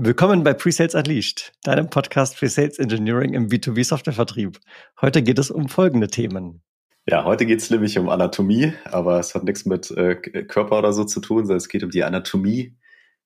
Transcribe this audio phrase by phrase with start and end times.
[0.00, 4.60] Willkommen bei Presales Unleashed, deinem Podcast für Sales Engineering im B2B Softwarevertrieb.
[5.00, 6.62] Heute geht es um folgende Themen.
[7.08, 10.92] Ja, heute geht es nämlich um Anatomie, aber es hat nichts mit äh, Körper oder
[10.92, 12.76] so zu tun, sondern es geht um die Anatomie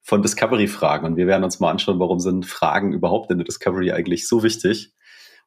[0.00, 1.04] von Discovery-Fragen.
[1.04, 4.42] Und wir werden uns mal anschauen, warum sind Fragen überhaupt in der Discovery eigentlich so
[4.42, 4.94] wichtig?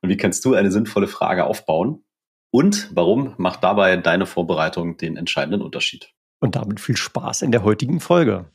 [0.03, 2.03] Und wie kannst du eine sinnvolle Frage aufbauen?
[2.51, 6.11] Und warum macht dabei deine Vorbereitung den entscheidenden Unterschied?
[6.39, 8.45] Und damit viel Spaß in der heutigen Folge.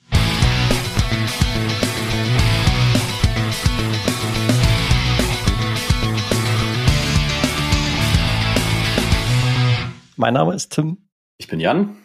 [10.20, 10.98] Mein Name ist Tim.
[11.38, 11.96] Ich bin Jan.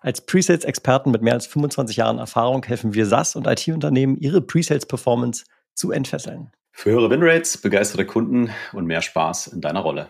[0.00, 5.44] Als Presales-Experten mit mehr als 25 Jahren Erfahrung helfen wir SaaS und IT-Unternehmen, ihre Presales-Performance
[5.74, 6.50] zu entfesseln.
[6.72, 10.08] Für höhere Winrates, begeisterte Kunden und mehr Spaß in deiner Rolle.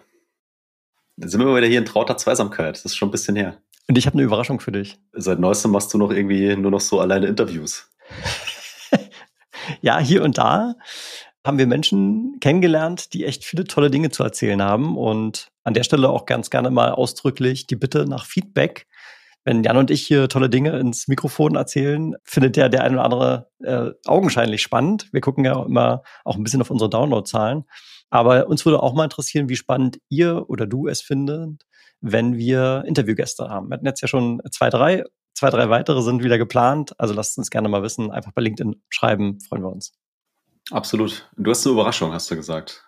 [1.19, 2.77] Dann sind wir wieder hier in trauter Zweisamkeit.
[2.77, 3.59] Das ist schon ein bisschen her.
[3.89, 4.99] Und ich habe eine Überraschung für dich.
[5.13, 7.91] Seit neuestem machst du noch irgendwie nur noch so alleine Interviews.
[9.83, 10.77] ja, hier und da
[11.45, 14.97] haben wir Menschen kennengelernt, die echt viele tolle Dinge zu erzählen haben.
[14.97, 18.87] Und an der Stelle auch ganz gerne mal ausdrücklich die Bitte nach Feedback.
[19.45, 23.05] Wenn Jan und ich hier tolle Dinge ins Mikrofon erzählen, findet der der eine oder
[23.05, 25.09] andere äh, augenscheinlich spannend.
[25.13, 27.65] Wir gucken ja auch immer auch ein bisschen auf unsere Downloadzahlen.
[28.11, 31.65] Aber uns würde auch mal interessieren, wie spannend ihr oder du es findet,
[32.03, 33.69] wenn wir Interviewgäste haben.
[33.69, 35.05] Wir hatten jetzt ja schon zwei, drei.
[35.33, 36.93] Zwei, drei weitere sind wieder geplant.
[36.99, 38.11] Also lasst uns gerne mal wissen.
[38.11, 39.41] Einfach bei LinkedIn schreiben.
[39.41, 39.93] Freuen wir uns.
[40.71, 41.29] Absolut.
[41.37, 42.85] Du hast eine Überraschung, hast du gesagt.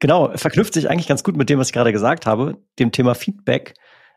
[0.00, 3.14] Genau, verknüpft sich eigentlich ganz gut mit dem, was ich gerade gesagt habe, dem Thema
[3.14, 3.74] Feedback.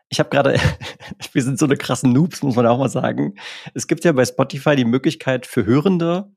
[0.08, 0.58] Ich habe gerade,
[1.32, 3.34] wir sind so eine krassen Noobs, muss man auch mal sagen.
[3.74, 6.32] Es gibt ja bei Spotify die Möglichkeit für Hörende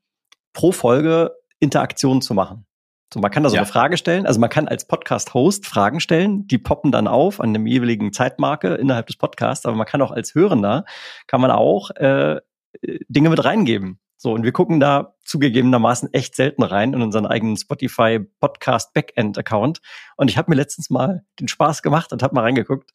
[0.52, 2.66] pro Folge Interaktionen zu machen.
[3.12, 3.62] So, man kann da so ja.
[3.62, 4.26] eine Frage stellen.
[4.26, 8.74] Also man kann als Podcast-Host Fragen stellen, die poppen dann auf an dem jeweiligen Zeitmarke
[8.74, 9.64] innerhalb des Podcasts.
[9.64, 10.84] Aber man kann auch als Hörender
[11.28, 12.40] kann man auch äh,
[12.82, 14.00] Dinge mit reingeben.
[14.18, 19.36] So, und wir gucken da zugegebenermaßen echt selten rein in unseren eigenen Spotify Podcast Backend
[19.36, 19.80] Account.
[20.16, 22.92] Und ich habe mir letztens mal den Spaß gemacht und habe mal reingeguckt.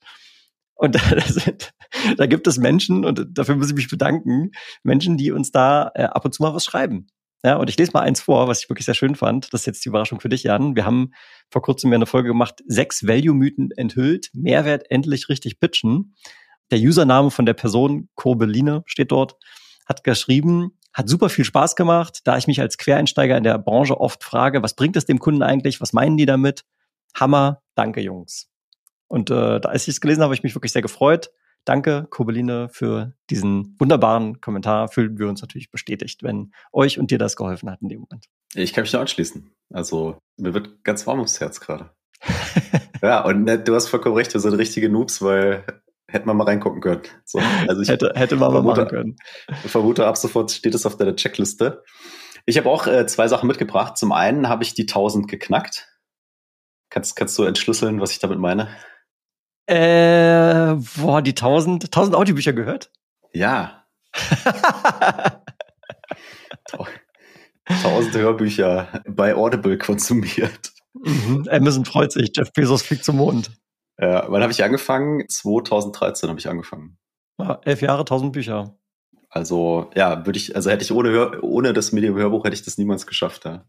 [0.74, 1.74] Und da, sind,
[2.18, 4.52] da gibt es Menschen, und dafür muss ich mich bedanken,
[4.82, 7.08] Menschen, die uns da äh, ab und zu mal was schreiben.
[7.44, 9.52] Ja, und ich lese mal eins vor, was ich wirklich sehr schön fand.
[9.52, 10.76] Das ist jetzt die Überraschung für dich, Jan.
[10.76, 11.12] Wir haben
[11.50, 16.16] vor kurzem ja eine Folge gemacht, sechs Value-Mythen enthüllt, Mehrwert endlich richtig pitchen.
[16.72, 19.38] Der Username von der Person, Kurbeline, steht dort,
[19.86, 24.00] hat geschrieben, hat super viel Spaß gemacht, da ich mich als Quereinsteiger in der Branche
[24.00, 26.66] oft frage, was bringt es dem Kunden eigentlich, was meinen die damit?
[27.14, 28.50] Hammer, danke Jungs.
[29.08, 31.32] Und äh, da als ich es gelesen habe, habe ich mich wirklich sehr gefreut.
[31.66, 34.88] Danke, Kobeline, für diesen wunderbaren Kommentar.
[34.88, 38.26] Fühlen wir uns natürlich bestätigt, wenn euch und dir das geholfen hat in dem Moment.
[38.56, 39.52] Ich kann mich nur anschließen.
[39.72, 41.92] Also, mir wird ganz warm ums Herz gerade.
[43.02, 45.66] ja, und ne, du hast vollkommen recht, wir sind richtige Noobs, weil
[46.12, 47.02] hätte man mal reingucken können.
[47.26, 49.16] So, also ich hätte, hätte man vermute, mal machen können.
[49.64, 51.84] Ich vermute, ab sofort steht es auf deiner Checkliste.
[52.46, 53.98] Ich habe auch äh, zwei Sachen mitgebracht.
[53.98, 55.88] Zum einen habe ich die 1000 geknackt.
[56.90, 58.68] Kannst, kannst du entschlüsseln, was ich damit meine?
[59.68, 62.92] Äh, boah, die 1000, 1000 Audiobücher gehört?
[63.32, 63.86] Ja.
[67.66, 70.72] 1000 Hörbücher bei Audible konsumiert.
[70.94, 71.48] Mhm.
[71.50, 73.52] Amazon freut sich, Jeff Bezos fliegt zum Mond.
[74.02, 75.30] Ja, wann habe ich angefangen?
[75.30, 76.98] 2013 habe ich angefangen.
[77.40, 78.76] Ja, elf Jahre, tausend Bücher.
[79.30, 83.08] Also, ja, würde ich, also hätte ich ohne, ohne das Medium-Hörbuch hätte ich das niemals
[83.08, 83.66] geschafft, ja.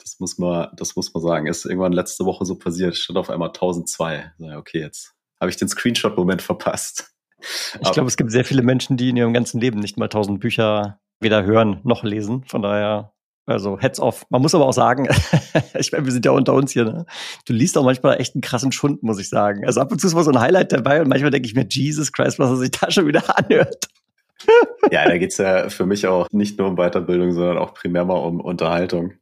[0.00, 1.46] Das muss man, das muss man sagen.
[1.46, 2.96] Ist irgendwann letzte Woche so passiert.
[2.96, 4.32] Stand auf einmal 1002.
[4.56, 7.12] Okay, jetzt habe ich den Screenshot-Moment verpasst.
[7.80, 10.40] Ich glaube, es gibt sehr viele Menschen, die in ihrem ganzen Leben nicht mal 1000
[10.40, 12.44] Bücher weder hören noch lesen.
[12.44, 13.12] Von daher
[13.48, 14.26] also heads off.
[14.30, 15.08] Man muss aber auch sagen,
[15.78, 17.06] ich meine, wir sind ja unter uns hier, ne?
[17.46, 19.64] Du liest auch manchmal echt einen krassen Schund, muss ich sagen.
[19.64, 21.66] Also ab und zu ist mal so ein Highlight dabei und manchmal denke ich mir,
[21.68, 23.88] Jesus Christ, was er sich da schon wieder anhört.
[24.92, 28.14] ja, da geht's ja für mich auch nicht nur um Weiterbildung, sondern auch primär mal
[28.14, 29.14] um Unterhaltung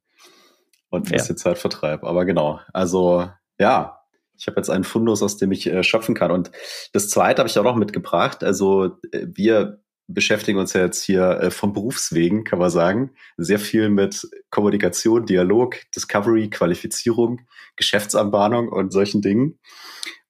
[0.91, 1.43] und ein bisschen ja.
[1.43, 2.05] Zeitvertreib.
[2.05, 4.01] Aber genau, also ja,
[4.39, 6.31] ich habe jetzt einen Fundus, aus dem ich äh, schöpfen kann.
[6.31, 6.51] Und
[6.93, 8.45] das zweite habe ich auch noch mitgebracht.
[8.45, 13.59] Also äh, wir beschäftigen uns ja jetzt hier äh, vom Berufswegen, kann man sagen, sehr
[13.59, 17.41] viel mit Kommunikation, Dialog, Discovery, Qualifizierung,
[17.77, 19.59] Geschäftsanbahnung und solchen Dingen.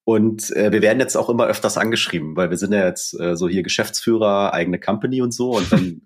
[0.04, 3.36] Und äh, wir werden jetzt auch immer öfters angeschrieben, weil wir sind ja jetzt äh,
[3.36, 5.56] so hier Geschäftsführer, eigene Company und so.
[5.56, 6.02] Und dann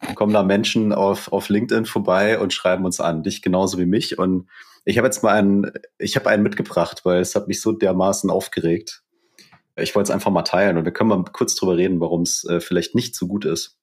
[0.14, 4.18] kommen da Menschen auf, auf LinkedIn vorbei und schreiben uns an, dich genauso wie mich.
[4.18, 4.48] Und
[4.84, 8.30] ich habe jetzt mal einen, ich habe einen mitgebracht, weil es hat mich so dermaßen
[8.30, 9.02] aufgeregt
[9.80, 12.44] ich wollte es einfach mal teilen und wir können mal kurz drüber reden, warum es
[12.44, 13.78] äh, vielleicht nicht so gut ist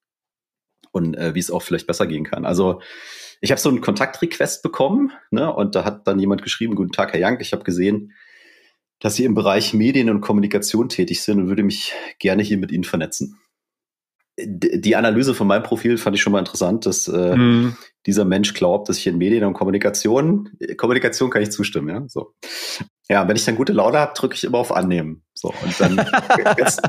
[0.92, 2.46] und äh, wie es auch vielleicht besser gehen kann.
[2.46, 2.82] Also
[3.42, 7.14] ich habe so einen Kontaktrequest bekommen ne, und da hat dann jemand geschrieben, guten Tag,
[7.14, 8.14] Herr Jank, ich habe gesehen,
[9.00, 12.72] dass Sie im Bereich Medien und Kommunikation tätig sind und würde mich gerne hier mit
[12.72, 13.38] Ihnen vernetzen.
[14.38, 17.78] die Analyse von meinem Profil fand ich schon mal interessant, dass äh, mm.
[18.06, 22.04] dieser Mensch glaubt, dass ich in Medien und Kommunikation, Kommunikation kann ich zustimmen, ja.
[22.08, 22.34] So.
[23.10, 25.24] Ja, wenn ich dann gute Laune habe, drücke ich immer auf Annehmen.
[25.34, 25.98] So, und dann
[26.58, 26.82] kannst,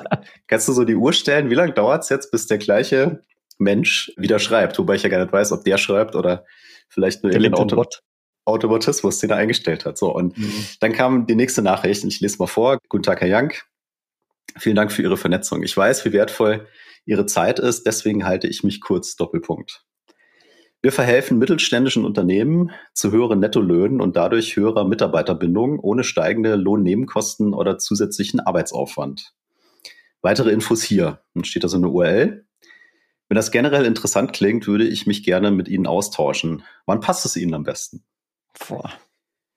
[0.46, 3.22] kannst, du so die Uhr stellen, wie lange dauert es jetzt, bis der gleiche
[3.58, 6.44] Mensch wieder schreibt, wobei ich ja gar nicht weiß, ob der schreibt oder
[6.88, 7.84] vielleicht nur der Auto
[8.46, 9.98] Automatismus, den er eingestellt hat.
[9.98, 10.66] So, und mhm.
[10.80, 12.78] dann kam die nächste Nachricht, und ich lese mal vor.
[12.88, 13.64] Guten Tag, Herr Jank.
[14.56, 15.64] Vielen Dank für Ihre Vernetzung.
[15.64, 16.68] Ich weiß, wie wertvoll
[17.04, 19.84] Ihre Zeit ist, deswegen halte ich mich kurz Doppelpunkt.
[20.86, 27.76] Wir verhelfen mittelständischen Unternehmen zu höheren Nettolöhnen und dadurch höherer Mitarbeiterbindung ohne steigende Lohnnebenkosten oder
[27.76, 29.34] zusätzlichen Arbeitsaufwand.
[30.22, 31.22] Weitere Infos hier.
[31.34, 32.46] Dann steht da so eine URL.
[33.28, 36.62] Wenn das generell interessant klingt, würde ich mich gerne mit Ihnen austauschen.
[36.84, 38.04] Wann passt es Ihnen am besten?
[38.68, 38.92] Boah.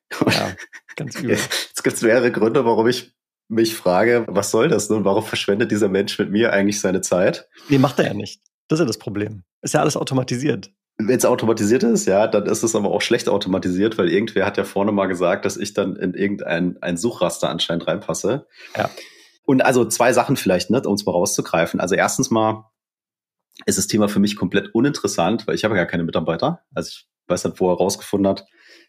[0.31, 0.55] Ja,
[0.95, 1.37] ganz übel.
[1.37, 3.13] Jetzt gibt es mehrere Gründe, warum ich
[3.49, 5.05] mich frage, was soll das nun?
[5.05, 7.47] Warum verschwendet dieser Mensch mit mir eigentlich seine Zeit?
[7.67, 8.41] Nee, macht er ja nicht.
[8.67, 9.43] Das ist ja das Problem.
[9.61, 10.71] Ist ja alles automatisiert.
[11.01, 14.57] Wenn es automatisiert ist, ja, dann ist es aber auch schlecht automatisiert, weil irgendwer hat
[14.57, 18.47] ja vorne mal gesagt, dass ich dann in irgendein ein Suchraster anscheinend reinpasse.
[18.77, 18.89] Ja.
[19.45, 21.79] Und also zwei Sachen vielleicht, ne, um es mal rauszugreifen.
[21.79, 22.69] Also erstens mal
[23.65, 26.61] ist das Thema für mich komplett uninteressant, weil ich habe gar keine Mitarbeiter.
[26.73, 28.45] Also ich weiß nicht, wo er rausgefunden hat,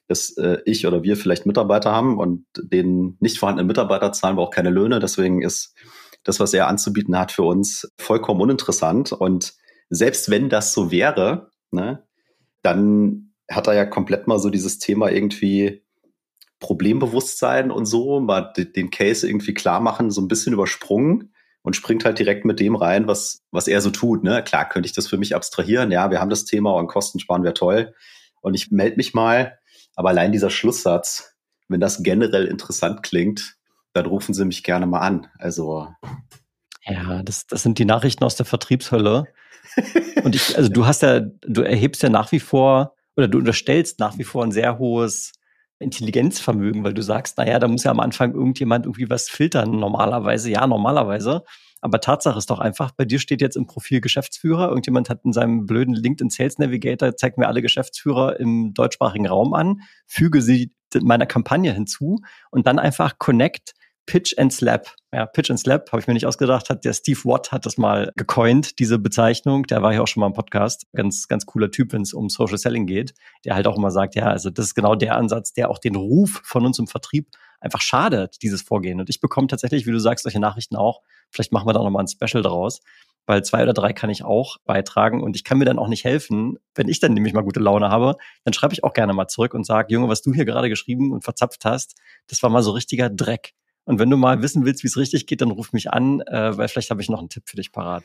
[0.09, 4.43] dass äh, ich oder wir vielleicht Mitarbeiter haben und den nicht vorhandenen Mitarbeiter zahlen wir
[4.43, 4.99] auch keine Löhne.
[4.99, 5.75] Deswegen ist
[6.25, 9.13] das, was er anzubieten hat, für uns vollkommen uninteressant.
[9.13, 9.55] Und
[9.89, 12.07] selbst wenn das so wäre, ne,
[12.63, 15.83] dann hat er ja komplett mal so dieses Thema irgendwie
[16.61, 21.33] Problembewusstsein und so, mal den Case irgendwie klar machen, so ein bisschen übersprungen
[21.63, 24.23] und springt halt direkt mit dem rein, was, was er so tut.
[24.23, 24.43] Ne?
[24.45, 25.91] Klar könnte ich das für mich abstrahieren.
[25.91, 27.95] Ja, wir haben das Thema und Kosten sparen wäre toll.
[28.41, 29.59] Und ich melde mich mal
[29.97, 31.37] aber allein dieser Schlusssatz,
[31.69, 33.57] wenn das generell interessant klingt,
[33.93, 35.29] dann rufen Sie mich gerne mal an.
[35.39, 35.89] Also.
[36.85, 39.27] Ja, das, das sind die Nachrichten aus der Vertriebshölle.
[40.25, 43.99] Und ich, also du hast ja, du erhebst ja nach wie vor oder du unterstellst
[43.99, 45.33] nach wie vor ein sehr hohes
[45.79, 49.71] Intelligenzvermögen, weil du sagst, naja, da muss ja am Anfang irgendjemand irgendwie was filtern.
[49.71, 51.43] Normalerweise, ja, normalerweise.
[51.81, 54.69] Aber Tatsache ist doch einfach, bei dir steht jetzt im Profil Geschäftsführer.
[54.69, 59.55] Irgendjemand hat in seinem blöden LinkedIn Sales Navigator, zeigt mir alle Geschäftsführer im deutschsprachigen Raum
[59.55, 62.19] an, füge sie meiner Kampagne hinzu
[62.51, 63.73] und dann einfach connect
[64.07, 64.95] Pitch and Slap.
[65.13, 67.79] Ja, Pitch and Slap habe ich mir nicht ausgedacht, hat der Steve Watt hat das
[67.79, 69.65] mal gecoint, diese Bezeichnung.
[69.65, 70.87] Der war ja auch schon mal im Podcast.
[70.93, 73.15] Ganz, ganz cooler Typ, wenn es um Social Selling geht.
[73.45, 75.97] Der halt auch immer sagt, ja, also das ist genau der Ansatz, der auch den
[75.97, 77.29] Ruf von uns im Vertrieb
[77.61, 79.01] einfach schadet, dieses Vorgehen.
[79.01, 81.03] Und ich bekomme tatsächlich, wie du sagst, solche Nachrichten auch.
[81.31, 82.81] Vielleicht machen wir da nochmal ein Special draus,
[83.27, 86.05] weil zwei oder drei kann ich auch beitragen und ich kann mir dann auch nicht
[86.05, 86.59] helfen.
[86.75, 89.55] Wenn ich dann nämlich mal gute Laune habe, dann schreibe ich auch gerne mal zurück
[89.55, 92.73] und sage, Junge, was du hier gerade geschrieben und verzapft hast, das war mal so
[92.73, 93.53] richtiger Dreck.
[93.91, 96.57] Und wenn du mal wissen willst, wie es richtig geht, dann ruf mich an, äh,
[96.57, 98.05] weil vielleicht habe ich noch einen Tipp für dich parat.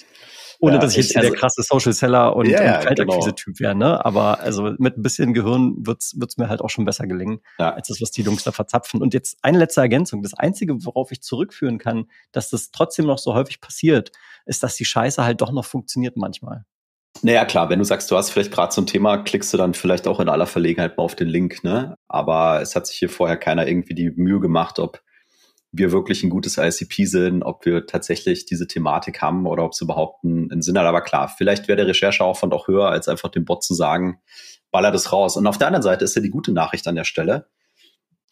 [0.60, 3.68] Ohne ja, dass ich jetzt also, der krasse Social Seller und, ja, und Kaltakquise-Typ genau.
[3.68, 4.04] wäre, ne?
[4.04, 7.76] Aber also mit ein bisschen Gehirn wird's wird's mir halt auch schon besser gelingen, ja.
[7.76, 9.00] als das, was die Jungs da verzapfen.
[9.00, 10.24] Und jetzt eine letzte Ergänzung.
[10.24, 14.12] Das Einzige, worauf ich zurückführen kann, dass das trotzdem noch so häufig passiert,
[14.48, 16.66] ist, dass die Scheiße halt doch noch funktioniert manchmal.
[17.22, 20.08] Naja, klar, wenn du sagst, du hast vielleicht gerade zum Thema, klickst du dann vielleicht
[20.08, 21.96] auch in aller Verlegenheit mal auf den Link, ne?
[22.08, 25.05] Aber es hat sich hier vorher keiner irgendwie die Mühe gemacht, ob
[25.78, 29.82] wir wirklich ein gutes ICP sind, ob wir tatsächlich diese Thematik haben oder ob es
[29.82, 30.86] überhaupt einen, Sinn hat.
[30.86, 34.20] Aber klar, vielleicht wäre der Rechercheaufwand auch höher, als einfach dem Bot zu sagen,
[34.72, 35.38] baller das raus.
[35.38, 37.48] Und auf der anderen Seite ist ja die gute Nachricht an der Stelle,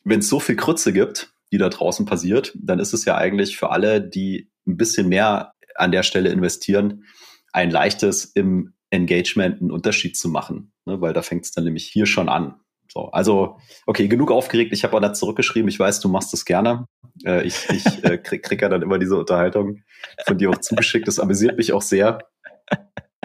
[0.04, 3.58] wenn es so viel Krütze gibt, die da draußen passiert, dann ist es ja eigentlich
[3.58, 7.06] für alle, die ein bisschen mehr an der Stelle investieren,
[7.52, 10.74] ein leichtes im Engagement einen Unterschied zu machen.
[10.86, 11.02] Ne?
[11.02, 12.56] Weil da fängt es dann nämlich hier schon an.
[12.94, 13.58] So, also,
[13.88, 14.72] okay, genug aufgeregt.
[14.72, 15.68] Ich habe auch da zurückgeschrieben.
[15.68, 16.86] Ich weiß, du machst das gerne.
[17.26, 19.80] Äh, ich ich äh, krieg, krieg ja dann immer diese Unterhaltung
[20.28, 21.08] von dir auch zugeschickt.
[21.08, 22.20] Das amüsiert mich auch sehr.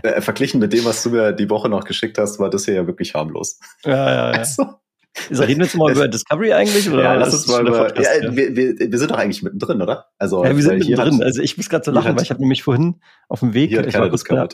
[0.02, 2.74] Äh, verglichen mit dem, was du mir die Woche noch geschickt hast, war das hier
[2.74, 3.60] ja wirklich harmlos.
[3.84, 4.38] Ja, ja, ja.
[4.38, 6.90] Also, reden wir jetzt mal über Discovery eigentlich?
[6.90, 7.84] Oder ja, lass uns mal über.
[7.84, 10.06] Podcast, ja, wir, wir, wir sind doch eigentlich mittendrin, oder?
[10.16, 11.22] Also, ja, wir sind mittendrin.
[11.22, 13.72] Also ich muss gerade so lachen, weil ich habe nämlich vorhin auf dem Weg.
[13.72, 14.48] Ich war, kurz bei,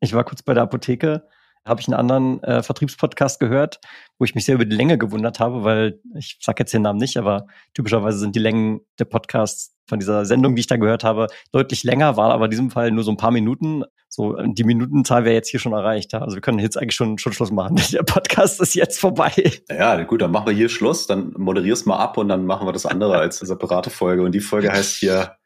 [0.00, 1.22] ich war kurz bei der Apotheke
[1.64, 3.80] habe ich einen anderen äh, Vertriebspodcast gehört,
[4.18, 6.98] wo ich mich sehr über die Länge gewundert habe, weil ich sage jetzt den Namen
[6.98, 11.04] nicht, aber typischerweise sind die Längen der Podcasts von dieser Sendung, die ich da gehört
[11.04, 13.84] habe, deutlich länger, war aber in diesem Fall nur so ein paar Minuten.
[14.08, 16.12] So, die Minutenzahl wäre jetzt hier schon erreicht.
[16.12, 16.20] Ja?
[16.20, 17.80] Also wir können jetzt eigentlich schon, schon Schluss machen.
[17.92, 19.32] Der Podcast ist jetzt vorbei.
[19.70, 22.72] Ja, gut, dann machen wir hier Schluss, dann moderierst mal ab und dann machen wir
[22.72, 24.22] das andere als separate Folge.
[24.22, 25.36] Und die Folge heißt hier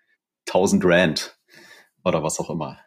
[0.49, 1.37] 1000 Rand
[2.04, 2.78] oder was auch immer.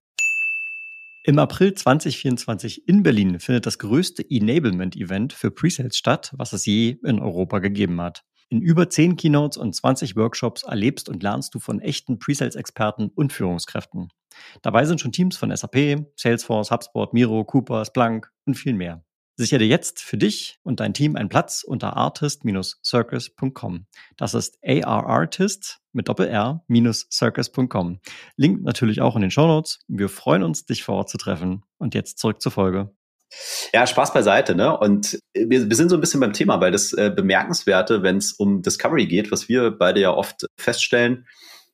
[1.29, 6.97] Im April 2024 in Berlin findet das größte Enablement-Event für Presales statt, was es je
[7.03, 8.23] in Europa gegeben hat.
[8.49, 13.31] In über 10 Keynotes und 20 Workshops erlebst und lernst du von echten Presales-Experten und
[13.31, 14.07] Führungskräften.
[14.63, 19.05] Dabei sind schon Teams von SAP, Salesforce, HubSpot, Miro, Cooper, Splunk und viel mehr.
[19.39, 23.85] Sichere jetzt für dich und dein Team einen Platz unter artist-circus.com.
[24.17, 28.01] Das ist arartist mit doppel-r-circus.com.
[28.35, 29.79] Link natürlich auch in den Show Notes.
[29.87, 31.63] Wir freuen uns, dich vor Ort zu treffen.
[31.77, 32.93] Und jetzt zurück zur Folge.
[33.73, 34.77] Ja, Spaß beiseite, ne?
[34.77, 38.33] Und wir, wir sind so ein bisschen beim Thema, weil das äh, Bemerkenswerte, wenn es
[38.33, 41.25] um Discovery geht, was wir beide ja oft feststellen,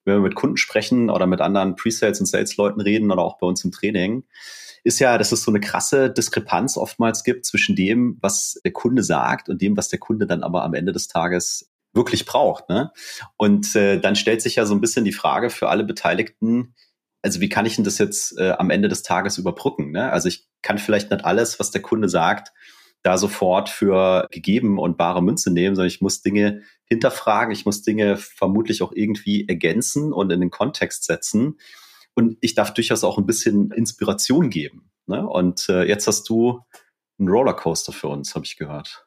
[0.05, 3.47] wenn wir mit Kunden sprechen oder mit anderen Pre-Sales und Sales-Leuten reden oder auch bei
[3.47, 4.23] uns im Training,
[4.83, 9.03] ist ja, dass es so eine krasse Diskrepanz oftmals gibt zwischen dem, was der Kunde
[9.03, 12.69] sagt und dem, was der Kunde dann aber am Ende des Tages wirklich braucht.
[12.69, 12.91] Ne?
[13.35, 16.75] Und äh, dann stellt sich ja so ein bisschen die Frage für alle Beteiligten,
[17.23, 19.89] also wie kann ich denn das jetzt äh, am Ende des Tages überbrücken?
[19.89, 20.11] Ne?
[20.11, 22.53] Also ich kann vielleicht nicht alles, was der Kunde sagt,
[23.05, 27.83] da sofort für gegeben und bare Münze nehmen, sondern ich muss Dinge hinterfragen, ich muss
[27.83, 31.59] Dinge vermutlich auch irgendwie ergänzen und in den Kontext setzen.
[32.15, 34.89] Und ich darf durchaus auch ein bisschen Inspiration geben.
[35.05, 35.27] Ne?
[35.27, 36.61] Und äh, jetzt hast du
[37.19, 39.05] einen Rollercoaster für uns, habe ich gehört.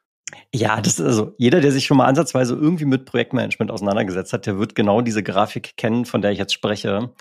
[0.54, 4.46] Ja, das ist also jeder, der sich schon mal ansatzweise irgendwie mit Projektmanagement auseinandergesetzt hat,
[4.46, 7.12] der wird genau diese Grafik kennen, von der ich jetzt spreche.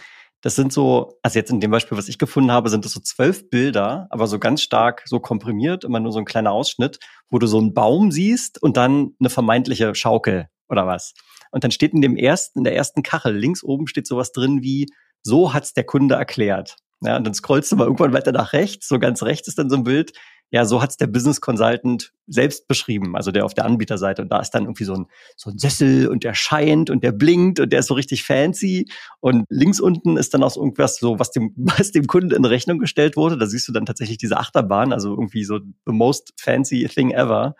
[0.41, 2.99] Das sind so, also jetzt in dem Beispiel, was ich gefunden habe, sind das so
[2.99, 7.39] zwölf Bilder, aber so ganz stark so komprimiert, immer nur so ein kleiner Ausschnitt, wo
[7.39, 11.13] du so einen Baum siehst und dann eine vermeintliche Schaukel oder was.
[11.51, 14.61] Und dann steht in dem ersten, in der ersten Kachel links oben steht sowas drin
[14.61, 14.87] wie,
[15.23, 16.77] so hat's der Kunde erklärt.
[17.01, 19.69] Ja, und dann scrollst du mal irgendwann weiter nach rechts, so ganz rechts ist dann
[19.69, 20.13] so ein Bild,
[20.49, 24.21] ja, so hat's der Business Consultant selbst beschrieben, also der auf der Anbieterseite.
[24.21, 27.11] Und da ist dann irgendwie so ein, so ein Sessel und der scheint und der
[27.11, 28.89] blinkt und der ist so richtig fancy.
[29.19, 32.45] Und links unten ist dann auch so irgendwas so, was dem, was dem Kunden in
[32.45, 33.37] Rechnung gestellt wurde.
[33.37, 37.55] Da siehst du dann tatsächlich diese Achterbahn, also irgendwie so the most fancy thing ever.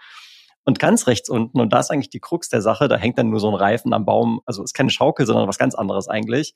[0.64, 3.30] Und ganz rechts unten, und da ist eigentlich die Krux der Sache, da hängt dann
[3.30, 6.56] nur so ein Reifen am Baum, also ist keine Schaukel, sondern was ganz anderes eigentlich.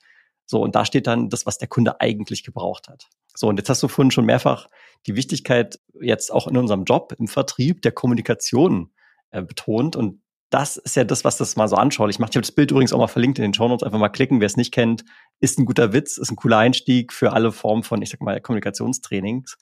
[0.52, 3.08] So, und da steht dann das, was der Kunde eigentlich gebraucht hat.
[3.34, 4.68] So, und jetzt hast du vorhin schon mehrfach
[5.08, 8.92] die Wichtigkeit jetzt auch in unserem Job im Vertrieb der Kommunikation
[9.30, 9.96] äh, betont.
[9.96, 12.32] Und das ist ja das, was das mal so anschaulich macht.
[12.32, 13.84] Ich habe das Bild übrigens auch mal verlinkt in den Show Notes.
[13.84, 15.06] Einfach mal klicken, wer es nicht kennt.
[15.40, 18.42] Ist ein guter Witz, ist ein cooler Einstieg für alle Formen von, ich sag mal,
[18.42, 19.58] Kommunikationstrainings.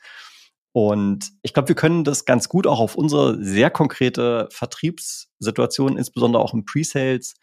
[0.72, 6.41] Und ich glaube, wir können das ganz gut auch auf unsere sehr konkrete Vertriebssituation, insbesondere
[6.41, 7.36] auch im Pre-Sales,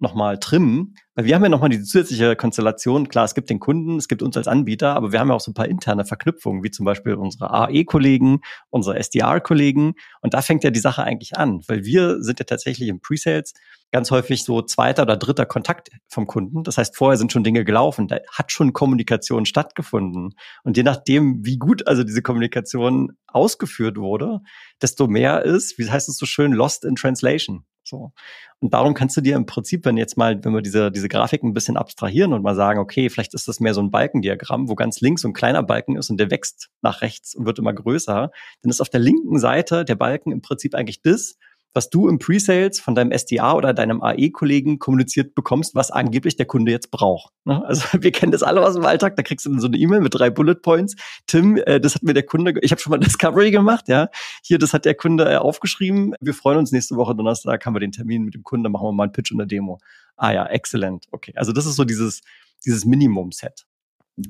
[0.00, 0.94] nochmal trimmen.
[1.14, 3.08] Weil wir haben ja nochmal die zusätzliche Konstellation.
[3.08, 5.40] Klar, es gibt den Kunden, es gibt uns als Anbieter, aber wir haben ja auch
[5.40, 8.40] so ein paar interne Verknüpfungen, wie zum Beispiel unsere AE-Kollegen,
[8.70, 9.94] unsere SDR-Kollegen.
[10.20, 13.54] Und da fängt ja die Sache eigentlich an, weil wir sind ja tatsächlich im Pre-Sales
[13.90, 16.62] ganz häufig so zweiter oder dritter Kontakt vom Kunden.
[16.62, 20.34] Das heißt, vorher sind schon Dinge gelaufen, da hat schon Kommunikation stattgefunden.
[20.62, 24.40] Und je nachdem, wie gut also diese Kommunikation ausgeführt wurde,
[24.82, 27.64] desto mehr ist, wie heißt es so schön, lost in translation.
[27.88, 28.12] So.
[28.60, 31.42] Und darum kannst du dir im Prinzip, wenn jetzt mal, wenn wir diese, diese Grafik
[31.42, 34.74] ein bisschen abstrahieren und mal sagen, okay, vielleicht ist das mehr so ein Balkendiagramm, wo
[34.74, 37.72] ganz links so ein kleiner Balken ist und der wächst nach rechts und wird immer
[37.72, 38.30] größer,
[38.62, 41.36] dann ist auf der linken Seite der Balken im Prinzip eigentlich das,
[41.74, 46.46] was du im Pre-Sales von deinem SDA oder deinem AE-Kollegen kommuniziert bekommst, was angeblich der
[46.46, 47.32] Kunde jetzt braucht.
[47.44, 47.64] Ne?
[47.64, 50.00] Also wir kennen das alle aus dem Alltag, da kriegst du dann so eine E-Mail
[50.00, 50.96] mit drei Bullet Points.
[51.26, 54.08] Tim, äh, das hat mir der Kunde, ich habe schon mal Discovery gemacht, ja.
[54.42, 56.14] Hier, das hat der Kunde äh, aufgeschrieben.
[56.20, 58.92] Wir freuen uns nächste Woche Donnerstag, haben wir den Termin mit dem Kunden, machen wir
[58.92, 59.78] mal einen Pitch und eine Demo.
[60.16, 61.06] Ah ja, excellent.
[61.12, 62.22] Okay, also das ist so dieses,
[62.64, 63.67] dieses Minimum-Set.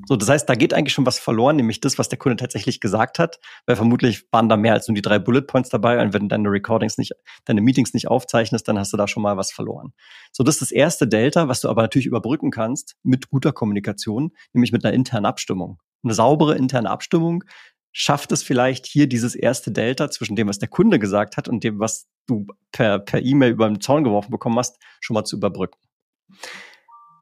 [0.07, 2.79] So, das heißt, da geht eigentlich schon was verloren, nämlich das, was der Kunde tatsächlich
[2.79, 6.13] gesagt hat, weil vermutlich waren da mehr als nur die drei Bullet Points dabei und
[6.13, 7.13] wenn deine Recordings nicht,
[7.45, 9.93] deine Meetings nicht aufzeichnest, dann hast du da schon mal was verloren.
[10.31, 14.31] So, das ist das erste Delta, was du aber natürlich überbrücken kannst mit guter Kommunikation,
[14.53, 15.79] nämlich mit einer internen Abstimmung.
[16.03, 17.43] Eine saubere interne Abstimmung
[17.91, 21.63] schafft es vielleicht hier dieses erste Delta zwischen dem, was der Kunde gesagt hat und
[21.63, 25.37] dem, was du per, per E-Mail über den Zaun geworfen bekommen hast, schon mal zu
[25.37, 25.79] überbrücken.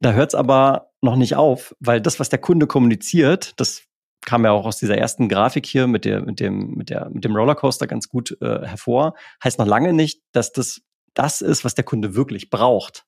[0.02, 3.84] Da hört es aber noch nicht auf, weil das, was der Kunde kommuniziert, das
[4.26, 7.24] kam ja auch aus dieser ersten Grafik hier mit, der, mit, dem, mit, der, mit
[7.24, 9.14] dem Rollercoaster ganz gut äh, hervor,
[9.44, 10.82] heißt noch lange nicht, dass das
[11.14, 13.06] das ist, was der Kunde wirklich braucht.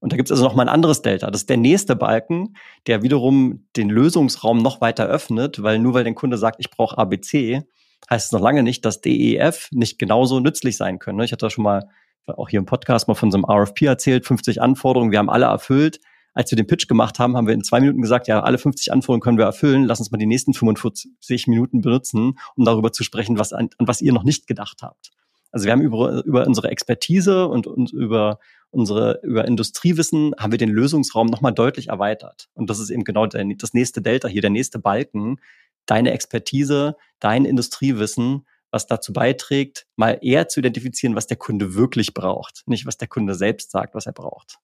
[0.00, 1.30] Und da gibt es also noch mal ein anderes Delta.
[1.30, 2.56] Das ist der nächste Balken,
[2.88, 6.98] der wiederum den Lösungsraum noch weiter öffnet, weil nur weil der Kunde sagt, ich brauche
[6.98, 7.62] ABC,
[8.10, 11.20] heißt es noch lange nicht, dass DEF nicht genauso nützlich sein können.
[11.20, 11.88] Ich hatte schon mal
[12.26, 15.46] auch hier im Podcast mal von so einem RFP erzählt, 50 Anforderungen, wir haben alle
[15.46, 16.00] erfüllt
[16.34, 18.92] als wir den Pitch gemacht haben, haben wir in zwei Minuten gesagt, ja, alle 50
[18.92, 19.84] Anforderungen können wir erfüllen.
[19.84, 23.88] Lass uns mal die nächsten 45 Minuten benutzen, um darüber zu sprechen, was an, an
[23.88, 25.10] was ihr noch nicht gedacht habt.
[25.50, 28.38] Also wir haben über, über unsere Expertise und, und über
[28.70, 32.48] unsere über Industriewissen haben wir den Lösungsraum nochmal deutlich erweitert.
[32.54, 35.38] Und das ist eben genau der, das nächste Delta hier, der nächste Balken.
[35.84, 42.14] Deine Expertise, dein Industriewissen was dazu beiträgt, mal eher zu identifizieren, was der Kunde wirklich
[42.14, 44.56] braucht, nicht was der Kunde selbst sagt, was er braucht.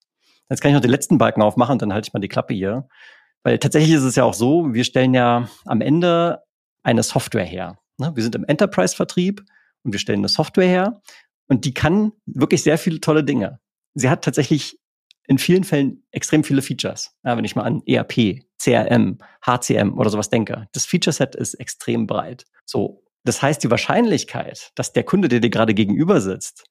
[0.49, 2.89] Jetzt kann ich noch den letzten Balken aufmachen, dann halte ich mal die Klappe hier.
[3.43, 6.43] Weil tatsächlich ist es ja auch so, wir stellen ja am Ende
[6.83, 7.79] eine Software her.
[7.99, 8.13] Ne?
[8.15, 9.43] Wir sind im Enterprise-Vertrieb
[9.83, 11.01] und wir stellen eine Software her
[11.49, 13.61] und die kann wirklich sehr viele tolle Dinge.
[13.95, 14.79] Sie hat tatsächlich
[15.27, 17.15] in vielen Fällen extrem viele Features.
[17.25, 20.67] Ja, wenn ich mal an ERP, CRM, HCM oder sowas denke.
[20.73, 22.45] Das Feature-Set ist extrem breit.
[22.65, 23.05] So.
[23.25, 26.65] Das heißt, die Wahrscheinlichkeit, dass der Kunde, der dir gerade gegenüber sitzt,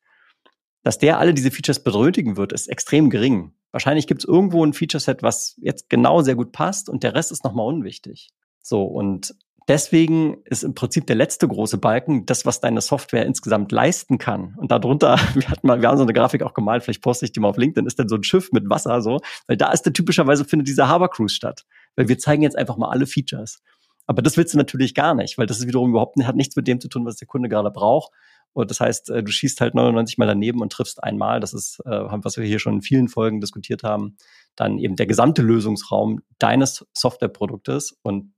[0.88, 3.51] dass der alle diese Features benötigen wird, ist extrem gering.
[3.74, 7.34] Wahrscheinlich gibt es irgendwo ein Feature-Set, was jetzt genau sehr gut passt und der Rest
[7.34, 8.29] ist nochmal unwichtig.
[8.62, 9.36] So, und
[9.67, 14.56] Deswegen ist im Prinzip der letzte große Balken das, was deine Software insgesamt leisten kann.
[14.56, 17.34] Und darunter, wir hatten mal, wir haben so eine Grafik auch gemalt, vielleicht poste ich
[17.34, 19.82] die mal auf LinkedIn, ist dann so ein Schiff mit Wasser so, weil da ist
[19.82, 21.65] der typischerweise findet dieser Harbor Cruise statt.
[21.98, 23.62] Weil wir zeigen jetzt einfach mal alle Features.
[24.06, 26.65] Aber das willst du natürlich gar nicht, weil das ist wiederum überhaupt hat nichts mit
[26.65, 28.13] dem zu tun, was der Kunde gerade braucht.
[28.58, 31.40] Und das heißt, äh, du schießt halt 99 Mal daneben und triffst einmal.
[31.40, 34.18] Das ist, äh, was wir hier schon in vielen Folgen diskutiert haben,
[34.56, 38.00] dann eben der gesamte Lösungsraum deines Softwareproduktes.
[38.02, 38.34] Und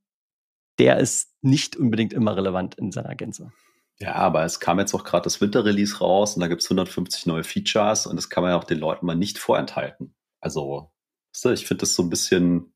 [0.78, 3.54] der ist nicht unbedingt immer relevant in seiner Gänze.
[3.98, 7.26] Ja, aber es kam jetzt auch gerade das Winterrelease raus und da gibt es 150
[7.26, 10.16] neue Features und das kann man ja auch den Leuten mal nicht vorenthalten.
[10.42, 10.92] Also,
[11.34, 12.74] ich finde das so ein bisschen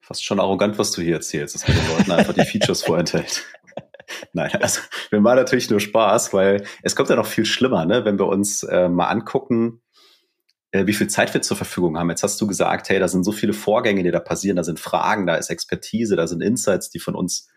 [0.00, 3.44] fast schon arrogant, was du hier erzählst, dass man den Leuten einfach die Features vorenthält.
[4.32, 8.04] Nein, also wir machen natürlich nur Spaß, weil es kommt ja noch viel schlimmer, ne?
[8.04, 9.82] wenn wir uns äh, mal angucken,
[10.72, 12.10] äh, wie viel Zeit wir zur Verfügung haben.
[12.10, 14.80] Jetzt hast du gesagt, hey, da sind so viele Vorgänge, die da passieren, da sind
[14.80, 17.48] Fragen, da ist Expertise, da sind Insights, die von uns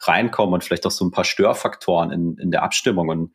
[0.00, 3.08] reinkommen und vielleicht auch so ein paar Störfaktoren in, in der Abstimmung.
[3.08, 3.32] Und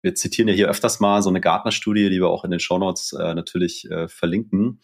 [0.00, 3.12] wir zitieren ja hier öfters mal so eine Gartner-Studie, die wir auch in den Shownotes
[3.12, 4.80] äh, natürlich äh, verlinken,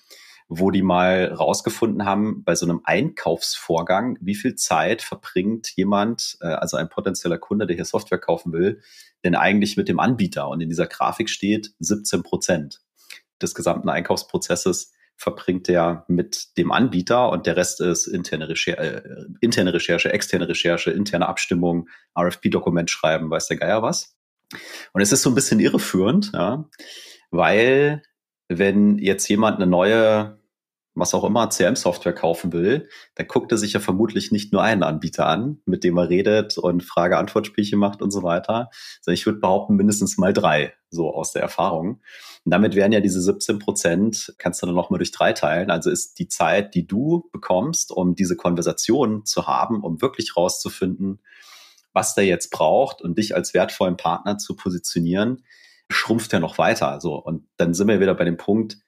[0.48, 6.46] wo die mal rausgefunden haben, bei so einem Einkaufsvorgang, wie viel Zeit verbringt jemand, äh,
[6.46, 8.80] also ein potenzieller Kunde, der hier Software kaufen will,
[9.24, 10.48] denn eigentlich mit dem Anbieter.
[10.48, 12.80] Und in dieser Grafik steht 17 Prozent
[13.40, 19.26] des gesamten Einkaufsprozesses verbringt er mit dem Anbieter und der Rest ist interne, Recher äh,
[19.40, 24.16] interne Recherche, externe Recherche, interne Abstimmung, RFP-Dokument schreiben, weiß der Geier was.
[24.92, 26.68] Und es ist so ein bisschen irreführend, ja,
[27.30, 28.02] weil
[28.48, 30.38] wenn jetzt jemand eine neue
[30.94, 34.82] was auch immer CM-Software kaufen will, dann guckt er sich ja vermutlich nicht nur einen
[34.82, 39.40] Anbieter an, mit dem er redet und Frage-Antwort-Spielchen macht und so weiter, sondern ich würde
[39.40, 42.00] behaupten, mindestens mal drei, so aus der Erfahrung.
[42.44, 45.70] Und damit wären ja diese 17 Prozent, kannst du dann nochmal durch drei teilen.
[45.70, 51.20] Also ist die Zeit, die du bekommst, um diese Konversation zu haben, um wirklich rauszufinden,
[51.92, 55.44] was der jetzt braucht und dich als wertvollen Partner zu positionieren,
[55.90, 57.00] schrumpft ja noch weiter.
[57.00, 57.16] So.
[57.16, 58.78] Und dann sind wir wieder bei dem Punkt,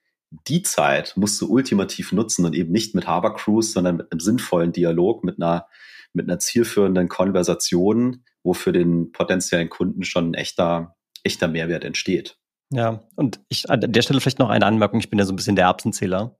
[0.48, 4.72] die Zeit musst du ultimativ nutzen und eben nicht mit Cruise, sondern mit einem sinnvollen
[4.72, 5.66] Dialog, mit einer,
[6.12, 12.38] mit einer zielführenden Konversation, wo für den potenziellen Kunden schon ein echter, echter Mehrwert entsteht.
[12.72, 14.98] Ja, und ich an der Stelle vielleicht noch eine Anmerkung.
[14.98, 16.36] Ich bin ja so ein bisschen der Erbsenzähler.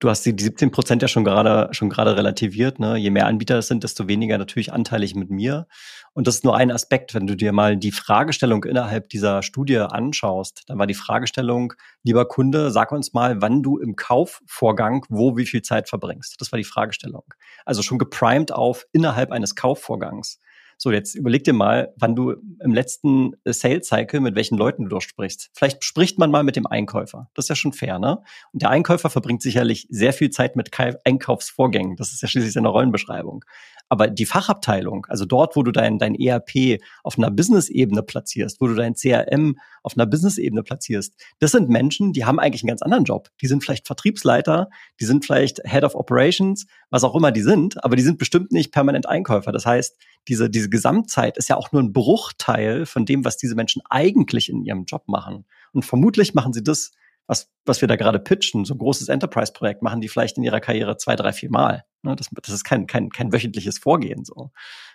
[0.00, 2.78] Du hast die, die 17 Prozent ja schon gerade schon gerade relativiert.
[2.78, 2.96] Ne?
[2.96, 5.66] Je mehr Anbieter es sind, desto weniger natürlich anteilig mit mir.
[6.12, 7.14] Und das ist nur ein Aspekt.
[7.14, 12.26] Wenn du dir mal die Fragestellung innerhalb dieser Studie anschaust, dann war die Fragestellung, lieber
[12.26, 16.36] Kunde, sag uns mal, wann du im Kaufvorgang wo wie viel Zeit verbringst.
[16.40, 17.24] Das war die Fragestellung.
[17.64, 20.38] Also schon geprimed auf innerhalb eines Kaufvorgangs.
[20.84, 24.90] So, jetzt überleg dir mal, wann du im letzten Sales Cycle mit welchen Leuten du
[24.90, 25.48] durchsprichst.
[25.54, 27.30] Vielleicht spricht man mal mit dem Einkäufer.
[27.32, 28.18] Das ist ja schon fair, ne?
[28.52, 31.96] Und der Einkäufer verbringt sicherlich sehr viel Zeit mit Einkaufsvorgängen.
[31.96, 33.46] Das ist ja schließlich seine Rollenbeschreibung.
[33.88, 38.66] Aber die Fachabteilung, also dort, wo du dein, dein ERP auf einer Business-Ebene platzierst, wo
[38.66, 42.82] du dein CRM auf einer Business-Ebene platzierst, das sind Menschen, die haben eigentlich einen ganz
[42.82, 43.28] anderen Job.
[43.40, 44.68] Die sind vielleicht Vertriebsleiter,
[45.00, 48.52] die sind vielleicht Head of Operations, was auch immer die sind, aber die sind bestimmt
[48.52, 49.50] nicht permanent Einkäufer.
[49.50, 53.56] Das heißt, diese, diese Gesamtzeit ist ja auch nur ein Bruchteil von dem, was diese
[53.56, 55.44] Menschen eigentlich in ihrem Job machen.
[55.72, 56.92] Und vermutlich machen sie das,
[57.26, 60.60] was, was wir da gerade pitchen, so ein großes Enterprise-Projekt, machen die vielleicht in ihrer
[60.60, 61.84] Karriere zwei, drei, vier Mal.
[62.02, 64.52] Ne, das, das ist kein, kein, kein wöchentliches Vorgehen so.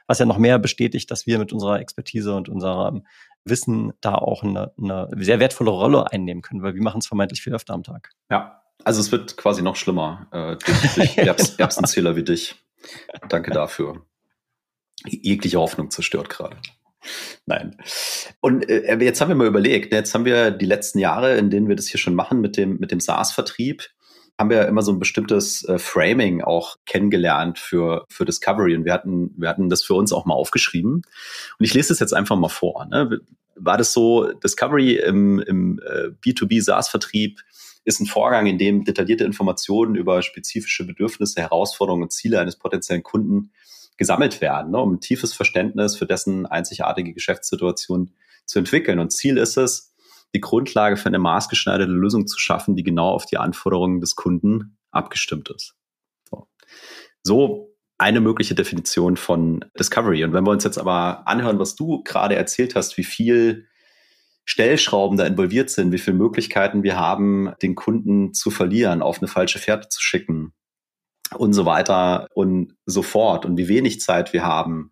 [0.07, 3.05] Was ja noch mehr bestätigt, dass wir mit unserer Expertise und unserem
[3.43, 7.41] Wissen da auch eine, eine sehr wertvolle Rolle einnehmen können, weil wir machen es vermeintlich
[7.41, 8.11] viel öfter am Tag.
[8.31, 12.55] Ja, also es wird quasi noch schlimmer äh, durch, durch Erbs, Erbsenzähler wie dich.
[13.27, 14.05] Danke dafür.
[15.05, 16.57] Jegliche Hoffnung zerstört gerade.
[17.45, 17.77] Nein.
[18.41, 21.67] Und äh, jetzt haben wir mal überlegt, jetzt haben wir die letzten Jahre, in denen
[21.67, 23.83] wir das hier schon machen mit dem, mit dem SaaS-Vertrieb,
[24.37, 28.75] haben wir immer so ein bestimmtes äh, Framing auch kennengelernt für, für Discovery.
[28.75, 30.93] Und wir hatten, wir hatten das für uns auch mal aufgeschrieben.
[30.93, 32.85] Und ich lese das jetzt einfach mal vor.
[32.85, 33.19] Ne?
[33.55, 37.41] War das so, Discovery im, im äh, B2B SaaS-Vertrieb
[37.85, 43.03] ist ein Vorgang, in dem detaillierte Informationen über spezifische Bedürfnisse, Herausforderungen und Ziele eines potenziellen
[43.03, 43.51] Kunden
[43.97, 48.11] gesammelt werden, ne, um ein tiefes Verständnis für dessen einzigartige Geschäftssituation
[48.45, 48.99] zu entwickeln.
[48.99, 49.93] Und Ziel ist es,
[50.33, 54.77] die Grundlage für eine maßgeschneiderte Lösung zu schaffen, die genau auf die Anforderungen des Kunden
[54.91, 55.75] abgestimmt ist.
[56.29, 56.47] So,
[57.23, 60.23] so eine mögliche Definition von Discovery.
[60.23, 63.67] Und wenn wir uns jetzt aber anhören, was du gerade erzählt hast, wie viel
[64.49, 69.27] Stellschrauben da involviert sind, wie viele Möglichkeiten wir haben, den Kunden zu verlieren, auf eine
[69.27, 70.53] falsche Fährte zu schicken
[71.37, 74.89] und so weiter und so fort und wie wenig Zeit wir haben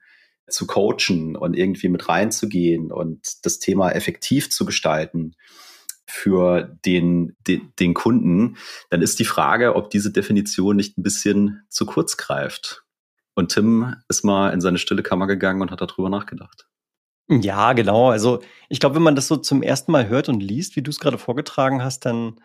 [0.47, 5.33] zu coachen und irgendwie mit reinzugehen und das Thema effektiv zu gestalten
[6.07, 8.57] für den, den, den Kunden,
[8.91, 12.83] dann ist die Frage, ob diese Definition nicht ein bisschen zu kurz greift.
[13.33, 16.67] Und Tim ist mal in seine stille Kammer gegangen und hat darüber nachgedacht.
[17.29, 18.09] Ja, genau.
[18.09, 20.91] Also ich glaube, wenn man das so zum ersten Mal hört und liest, wie du
[20.91, 22.39] es gerade vorgetragen hast, dann,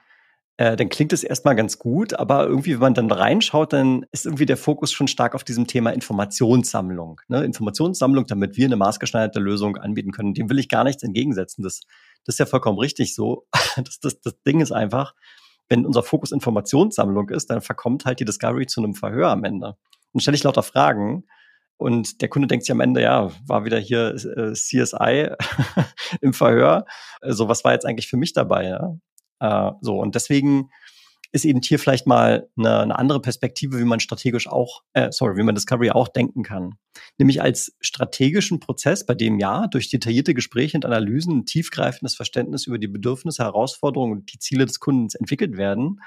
[0.57, 2.15] äh, dann klingt es erstmal ganz gut.
[2.15, 5.69] Aber irgendwie, wenn man dann reinschaut, dann ist irgendwie der Fokus schon stark auf diesem
[5.69, 7.21] Thema Informationssammlung.
[7.29, 7.45] Ne?
[7.45, 10.35] Informationssammlung, damit wir eine maßgeschneiderte Lösung anbieten können.
[10.35, 11.63] Dem will ich gar nichts entgegensetzen.
[11.63, 11.81] Das,
[12.25, 13.47] das ist ja vollkommen richtig so.
[13.77, 15.15] Das, das, das Ding ist einfach,
[15.69, 19.77] wenn unser Fokus Informationssammlung ist, dann verkommt halt die Discovery zu einem Verhör am Ende
[20.13, 21.25] dann stelle ich lauter Fragen.
[21.77, 25.31] Und der Kunde denkt sich am Ende, ja, war wieder hier äh, CSI
[26.21, 26.85] im Verhör.
[27.21, 28.69] So, also, was war jetzt eigentlich für mich dabei?
[28.69, 28.97] Ja?
[29.41, 30.71] Äh, so, und deswegen
[31.33, 35.37] ist eben hier vielleicht mal eine, eine andere Perspektive, wie man strategisch auch, äh, sorry,
[35.37, 36.75] wie man Discovery auch denken kann.
[37.19, 42.67] Nämlich als strategischen Prozess, bei dem ja durch detaillierte Gespräche und Analysen ein tiefgreifendes Verständnis
[42.67, 46.01] über die Bedürfnisse, Herausforderungen und die Ziele des Kundens entwickelt werden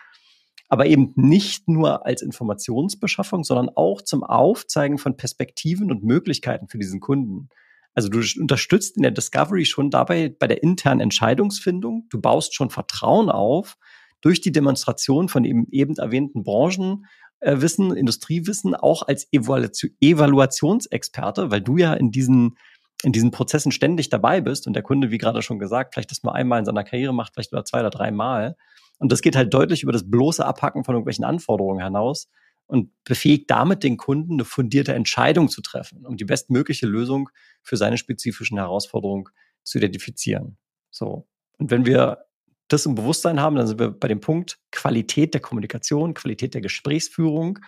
[0.68, 6.78] aber eben nicht nur als Informationsbeschaffung, sondern auch zum Aufzeigen von Perspektiven und Möglichkeiten für
[6.78, 7.50] diesen Kunden.
[7.94, 12.08] Also du unterstützt in der Discovery schon dabei bei der internen Entscheidungsfindung.
[12.10, 13.78] Du baust schon Vertrauen auf
[14.22, 21.62] durch die Demonstration von eben, eben erwähnten Branchenwissen, äh, Industriewissen, auch als Evaluation, Evaluationsexperte, weil
[21.62, 22.58] du ja in diesen
[23.04, 26.24] in diesen Prozessen ständig dabei bist und der Kunde, wie gerade schon gesagt, vielleicht das
[26.24, 28.56] nur einmal in seiner Karriere macht, vielleicht oder zwei oder dreimal.
[29.00, 32.30] Und das geht halt deutlich über das bloße Abhacken von irgendwelchen Anforderungen hinaus
[32.68, 37.30] und befähigt damit den Kunden, eine fundierte Entscheidung zu treffen, um die bestmögliche Lösung
[37.62, 39.26] für seine spezifischen Herausforderungen
[39.64, 40.58] zu identifizieren.
[40.90, 41.28] So.
[41.58, 42.26] Und wenn wir
[42.68, 46.62] das im Bewusstsein haben, dann sind wir bei dem Punkt Qualität der Kommunikation, Qualität der
[46.62, 47.60] Gesprächsführung.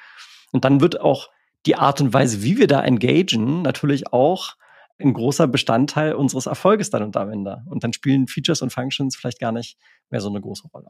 [0.52, 1.30] Und dann wird auch
[1.66, 4.56] die Art und Weise, wie wir da engagen, natürlich auch
[5.00, 7.64] ein großer Bestandteil unseres Erfolges dann und am Ende.
[7.68, 9.78] Und dann spielen Features und Functions vielleicht gar nicht
[10.10, 10.90] mehr so eine große Rolle.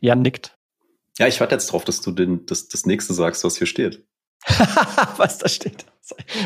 [0.00, 0.56] Jan nickt.
[1.18, 4.04] Ja, ich warte jetzt drauf, dass du den, das, das nächste sagst, was hier steht.
[5.16, 5.86] was da steht.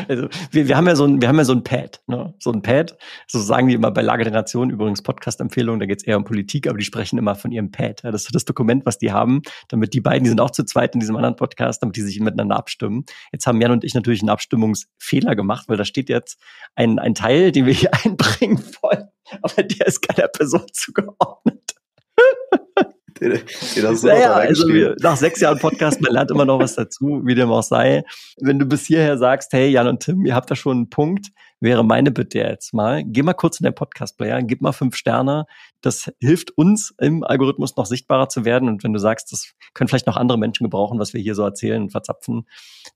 [0.07, 2.33] Also wir, wir haben ja so ein, wir haben ja so ein Pad, ne?
[2.39, 2.97] So ein Pad.
[3.27, 6.77] So sagen die immer bei Lagergeneration, übrigens Podcast-Empfehlungen, da geht es eher um Politik, aber
[6.77, 8.03] die sprechen immer von ihrem Pad.
[8.03, 10.63] Ja, das ist das Dokument, was die haben, damit die beiden, die sind auch zu
[10.63, 13.03] zweit in diesem anderen Podcast, damit die sich miteinander abstimmen.
[13.33, 16.39] Jetzt haben Jan und ich natürlich einen Abstimmungsfehler gemacht, weil da steht jetzt
[16.75, 19.09] ein, ein Teil, den wir hier einbringen wollen,
[19.41, 21.75] aber der ist keiner Person zugeordnet
[23.19, 24.67] den, den hast du naja, also
[25.01, 28.03] nach sechs Jahren Podcast, man lernt immer noch was dazu, wie dem auch sei.
[28.37, 31.27] Wenn du bis hierher sagst, hey Jan und Tim, ihr habt da schon einen Punkt,
[31.59, 35.45] wäre meine Bitte jetzt mal, geh mal kurz in den Podcast-Player, gib mal fünf Sterne.
[35.81, 38.69] Das hilft uns im Algorithmus noch sichtbarer zu werden.
[38.69, 41.43] Und wenn du sagst, das können vielleicht noch andere Menschen gebrauchen, was wir hier so
[41.43, 42.47] erzählen und verzapfen,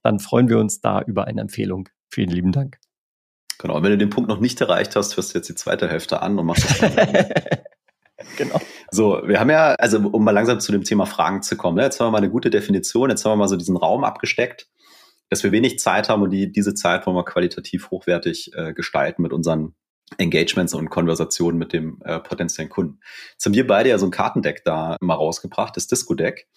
[0.01, 1.89] dann freuen wir uns da über eine Empfehlung.
[2.09, 2.79] Vielen lieben Dank.
[3.59, 5.87] Genau, und wenn du den Punkt noch nicht erreicht hast, hörst du jetzt die zweite
[5.87, 6.91] Hälfte an und machst das.
[8.37, 8.59] genau.
[8.91, 11.83] So, wir haben ja, also um mal langsam zu dem Thema Fragen zu kommen, ne?
[11.83, 14.67] jetzt haben wir mal eine gute Definition, jetzt haben wir mal so diesen Raum abgesteckt,
[15.29, 19.21] dass wir wenig Zeit haben und die, diese Zeit wollen wir qualitativ hochwertig äh, gestalten
[19.21, 19.73] mit unseren
[20.17, 22.99] Engagements und Konversationen mit dem äh, potenziellen Kunden.
[23.31, 26.47] Jetzt haben wir beide ja so ein Kartendeck da mal rausgebracht, das Disco-Deck.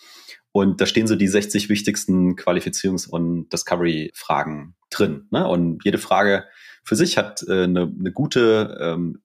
[0.52, 5.28] Und da stehen so die 60 wichtigsten Qualifizierungs- und Discovery-Fragen drin.
[5.30, 5.46] Ne?
[5.46, 6.44] Und jede Frage
[6.86, 9.20] für sich hat äh, eine, eine gute ähm,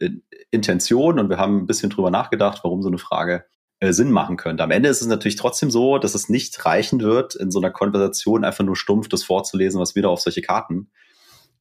[0.50, 3.46] Intention und wir haben ein bisschen drüber nachgedacht, warum so eine Frage
[3.80, 4.64] äh, Sinn machen könnte.
[4.64, 7.70] Am Ende ist es natürlich trotzdem so, dass es nicht reichen wird, in so einer
[7.70, 10.90] Konversation einfach nur stumpf das vorzulesen, was wir da auf solche Karten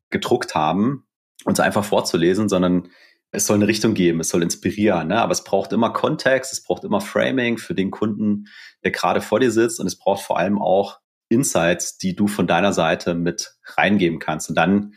[0.09, 1.05] gedruckt haben,
[1.45, 2.89] uns einfach vorzulesen, sondern
[3.31, 5.21] es soll eine Richtung geben, es soll inspirieren, ne?
[5.21, 8.47] aber es braucht immer Kontext, es braucht immer Framing für den Kunden,
[8.85, 12.47] der gerade vor dir sitzt und es braucht vor allem auch Insights, die du von
[12.47, 14.49] deiner Seite mit reingeben kannst.
[14.49, 14.95] Und dann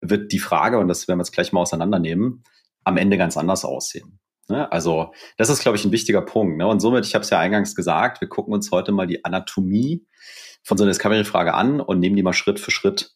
[0.00, 2.44] wird die Frage, und das werden wir jetzt gleich mal auseinandernehmen,
[2.84, 4.18] am Ende ganz anders aussehen.
[4.48, 4.70] Ne?
[4.72, 6.56] Also das ist, glaube ich, ein wichtiger Punkt.
[6.56, 6.66] Ne?
[6.66, 10.06] Und somit, ich habe es ja eingangs gesagt, wir gucken uns heute mal die Anatomie
[10.62, 13.14] von so einer Discovery-Frage an und nehmen die mal Schritt für Schritt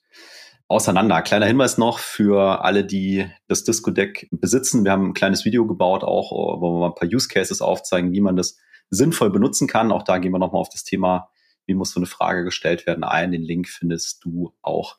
[0.69, 1.23] auseinander.
[1.23, 4.85] Kleiner Hinweis noch für alle, die das Disco-Deck besitzen.
[4.85, 8.13] Wir haben ein kleines Video gebaut, auch wo wir mal ein paar Use Cases aufzeigen,
[8.13, 8.57] wie man das
[8.91, 9.93] sinnvoll benutzen kann.
[9.93, 11.29] Auch da gehen wir nochmal auf das Thema
[11.67, 13.33] wie muss so eine Frage gestellt werden, ein.
[13.33, 14.99] Den Link findest du auch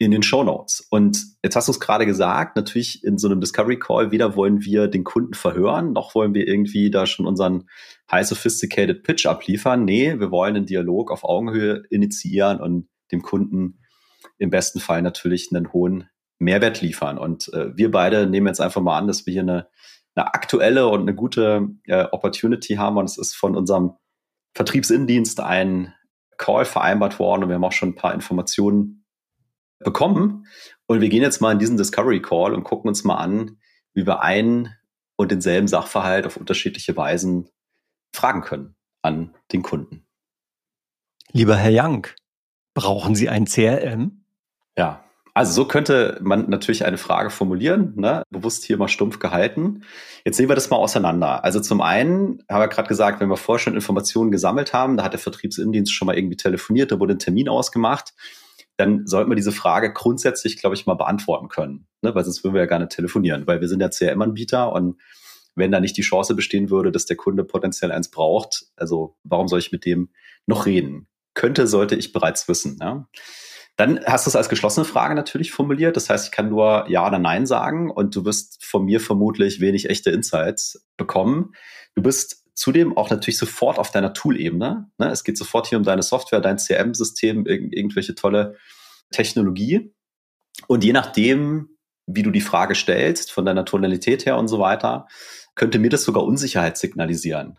[0.00, 0.86] in den Show Notes.
[0.88, 4.64] Und jetzt hast du es gerade gesagt, natürlich in so einem Discovery Call, weder wollen
[4.64, 7.68] wir den Kunden verhören, noch wollen wir irgendwie da schon unseren
[8.10, 9.84] high sophisticated Pitch abliefern.
[9.84, 13.78] Nee, wir wollen einen Dialog auf Augenhöhe initiieren und dem Kunden
[14.38, 16.08] im besten Fall natürlich einen hohen
[16.38, 17.18] Mehrwert liefern.
[17.18, 19.68] Und äh, wir beide nehmen jetzt einfach mal an, dass wir hier eine,
[20.14, 22.96] eine aktuelle und eine gute äh, Opportunity haben.
[22.96, 23.92] Und es ist von unserem
[24.54, 25.92] Vertriebsinnendienst ein
[26.38, 28.99] Call vereinbart worden und wir haben auch schon ein paar Informationen
[29.80, 30.46] bekommen.
[30.86, 33.58] Und wir gehen jetzt mal in diesen Discovery Call und gucken uns mal an,
[33.94, 34.74] wie wir einen
[35.16, 37.48] und denselben Sachverhalt auf unterschiedliche Weisen
[38.14, 40.06] fragen können an den Kunden.
[41.32, 42.06] Lieber Herr Young,
[42.74, 44.24] brauchen Sie ein CRM?
[44.76, 48.24] Ja, also so könnte man natürlich eine Frage formulieren, ne?
[48.30, 49.84] bewusst hier mal stumpf gehalten.
[50.24, 51.44] Jetzt sehen wir das mal auseinander.
[51.44, 55.04] Also zum einen haben wir gerade gesagt, wenn wir vorher schon Informationen gesammelt haben, da
[55.04, 58.12] hat der Vertriebsindienst schon mal irgendwie telefoniert, da wurde ein Termin ausgemacht,
[58.80, 62.14] dann sollten wir diese Frage grundsätzlich, glaube ich, mal beantworten können, ne?
[62.14, 64.98] weil sonst würden wir ja gar nicht telefonieren, weil wir sind ja CRM-Anbieter und
[65.54, 69.48] wenn da nicht die Chance bestehen würde, dass der Kunde potenziell eins braucht, also warum
[69.48, 70.08] soll ich mit dem
[70.46, 71.08] noch reden?
[71.34, 72.78] Könnte, sollte ich bereits wissen.
[72.80, 73.06] Ja?
[73.76, 75.96] Dann hast du es als geschlossene Frage natürlich formuliert.
[75.96, 79.60] Das heißt, ich kann nur Ja oder Nein sagen und du wirst von mir vermutlich
[79.60, 81.52] wenig echte Insights bekommen.
[81.94, 84.90] Du bist zudem auch natürlich sofort auf deiner Tool-Ebene.
[84.98, 85.08] Ne?
[85.08, 88.56] Es geht sofort hier um deine Software, dein CRM-System, irg irgendwelche tolle
[89.10, 89.94] Technologie.
[90.66, 91.70] Und je nachdem,
[92.06, 95.08] wie du die Frage stellst, von deiner Tonalität her und so weiter,
[95.54, 97.58] könnte mir das sogar Unsicherheit signalisieren.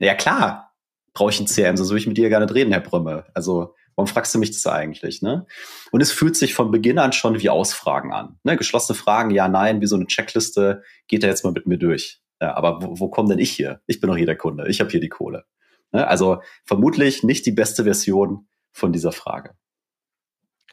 [0.00, 0.74] Ja klar,
[1.14, 3.26] brauche ich ein CRM, sonst würde ich mit dir gar nicht reden, Herr Brümme.
[3.34, 5.20] Also Warum fragst du mich das eigentlich?
[5.20, 5.46] Ne?
[5.90, 8.38] Und es fühlt sich von Beginn an schon wie Ausfragen an.
[8.44, 8.56] Ne?
[8.56, 12.22] Geschlossene Fragen, ja, nein, wie so eine Checkliste, geht er jetzt mal mit mir durch.
[12.40, 13.80] Ja, aber wo, wo komme denn ich hier?
[13.86, 15.44] Ich bin doch hier der Kunde, ich habe hier die Kohle.
[15.92, 16.06] Ne?
[16.06, 19.54] Also vermutlich nicht die beste Version von dieser Frage.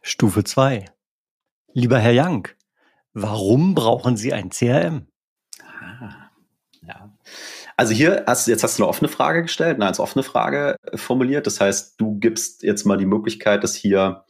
[0.01, 0.85] Stufe 2.
[1.73, 2.47] Lieber Herr Young,
[3.13, 5.07] warum brauchen Sie ein CRM?
[5.61, 6.29] Ah,
[6.81, 7.13] ja.
[7.75, 10.77] Also hier hast du, jetzt hast du eine offene Frage gestellt, eine als offene Frage
[10.83, 11.45] äh, formuliert.
[11.45, 14.25] Das heißt, du gibst jetzt mal die Möglichkeit, dass hier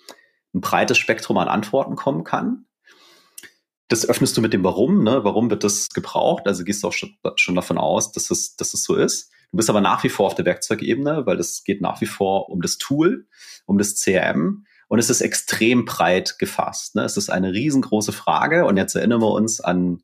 [0.53, 2.66] ein breites Spektrum an Antworten kommen kann.
[3.87, 5.23] Das öffnest du mit dem Warum, ne?
[5.23, 6.43] Warum wird das gebraucht?
[6.45, 9.31] Also gehst du auch schon, schon davon aus, dass es, dass es so ist.
[9.51, 12.49] Du bist aber nach wie vor auf der Werkzeugebene, weil es geht nach wie vor
[12.49, 13.27] um das Tool,
[13.65, 14.65] um das CRM.
[14.89, 16.95] Und es ist extrem breit gefasst.
[16.95, 17.03] Ne?
[17.03, 18.65] Es ist eine riesengroße Frage.
[18.65, 20.01] Und jetzt erinnern wir uns an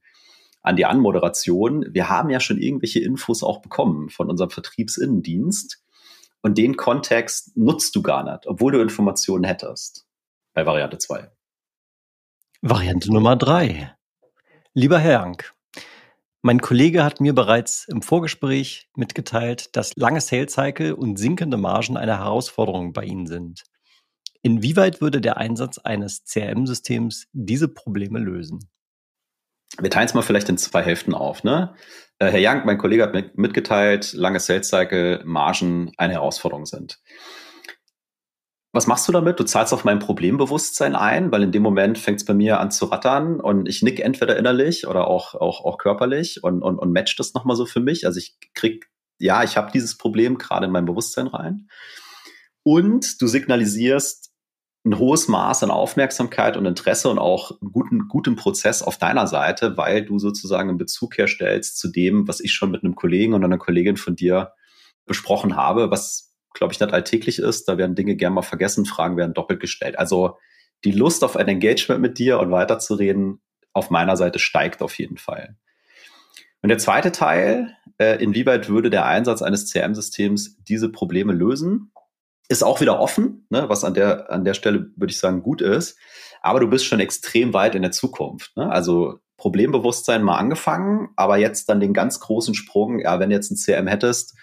[0.63, 1.85] an die Anmoderation.
[1.91, 5.83] Wir haben ja schon irgendwelche Infos auch bekommen von unserem Vertriebsinnendienst.
[6.41, 10.07] Und den Kontext nutzt du gar nicht, obwohl du Informationen hättest.
[10.53, 11.29] Bei Variante 2.
[12.65, 13.93] Variante Nummer 3.
[14.73, 15.43] Lieber Herr Young,
[16.41, 21.97] mein Kollege hat mir bereits im Vorgespräch mitgeteilt, dass lange Sales Cycle und sinkende Margen
[21.97, 23.63] eine Herausforderung bei Ihnen sind.
[24.43, 28.69] Inwieweit würde der Einsatz eines CRM-Systems diese Probleme lösen?
[29.79, 31.43] wir teilen es mal vielleicht in zwei Hälften auf.
[31.43, 31.73] Ne?
[32.19, 36.99] Äh, Herr Young, mein Kollege hat mitgeteilt, lange Sales Cycle, Margen eine Herausforderung sind.
[38.75, 39.39] Was machst du damit?
[39.39, 42.71] Du zahlst auf mein Problembewusstsein ein, weil in dem Moment fängt es bei mir an
[42.71, 46.91] zu rattern und ich nick entweder innerlich oder auch, auch, auch körperlich und, und, und
[46.91, 48.07] match das nochmal so für mich.
[48.07, 51.67] Also ich krieg, ja, ich habe dieses Problem gerade in mein Bewusstsein rein.
[52.63, 54.31] Und du signalisierst,
[54.85, 59.77] ein hohes Maß an Aufmerksamkeit und Interesse und auch guten, gutem Prozess auf deiner Seite,
[59.77, 63.45] weil du sozusagen einen Bezug herstellst zu dem, was ich schon mit einem Kollegen und
[63.45, 64.53] einer Kollegin von dir
[65.05, 67.67] besprochen habe, was, glaube ich, nicht alltäglich ist.
[67.67, 69.97] Da werden Dinge gern mal vergessen, Fragen werden doppelt gestellt.
[69.97, 70.37] Also
[70.83, 73.41] die Lust auf ein Engagement mit dir und weiterzureden
[73.73, 75.55] auf meiner Seite steigt auf jeden Fall.
[76.61, 81.91] Und der zweite Teil, äh, inwieweit würde der Einsatz eines CRM-Systems diese Probleme lösen?
[82.49, 85.61] ist auch wieder offen, ne, was an der, an der Stelle, würde ich sagen, gut
[85.61, 85.97] ist.
[86.41, 88.55] Aber du bist schon extrem weit in der Zukunft.
[88.57, 88.69] Ne?
[88.69, 93.51] Also Problembewusstsein mal angefangen, aber jetzt dann den ganz großen Sprung, ja, wenn du jetzt
[93.51, 94.35] ein CRM hättest,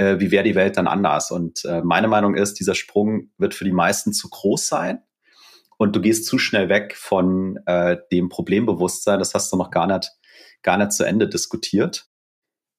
[0.00, 1.30] äh, wie wäre die Welt dann anders?
[1.30, 5.02] Und äh, meine Meinung ist, dieser Sprung wird für die meisten zu groß sein.
[5.76, 9.18] Und du gehst zu schnell weg von äh, dem Problembewusstsein.
[9.18, 10.10] Das hast du noch gar nicht,
[10.62, 12.06] gar nicht zu Ende diskutiert.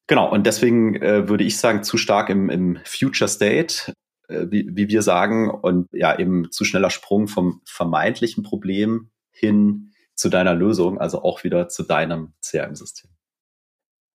[0.08, 3.92] Genau, und deswegen äh, würde ich sagen, zu stark im, im Future State
[4.28, 9.92] äh, wie, wie wir sagen, und ja, eben zu schneller Sprung vom vermeintlichen Problem hin
[10.14, 13.10] zu deiner Lösung, also auch wieder zu deinem CRM-System.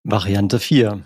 [0.03, 1.03] Variante 4.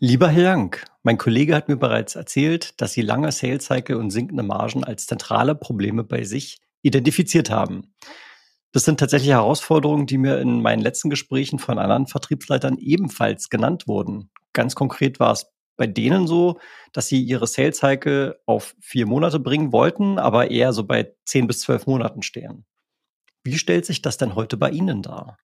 [0.00, 0.76] Lieber Herr Young,
[1.08, 5.06] mein Kollege hat mir bereits erzählt, dass Sie lange Sales Cycle und sinkende Margen als
[5.06, 7.94] zentrale Probleme bei sich identifiziert haben.
[8.72, 13.88] Das sind tatsächlich Herausforderungen, die mir in meinen letzten Gesprächen von anderen Vertriebsleitern ebenfalls genannt
[13.88, 14.28] wurden.
[14.52, 15.46] Ganz konkret war es
[15.78, 16.58] bei denen so,
[16.92, 21.46] dass sie ihre Sales Cycle auf vier Monate bringen wollten, aber eher so bei zehn
[21.46, 22.66] bis zwölf Monaten stehen.
[23.44, 25.38] Wie stellt sich das denn heute bei Ihnen dar?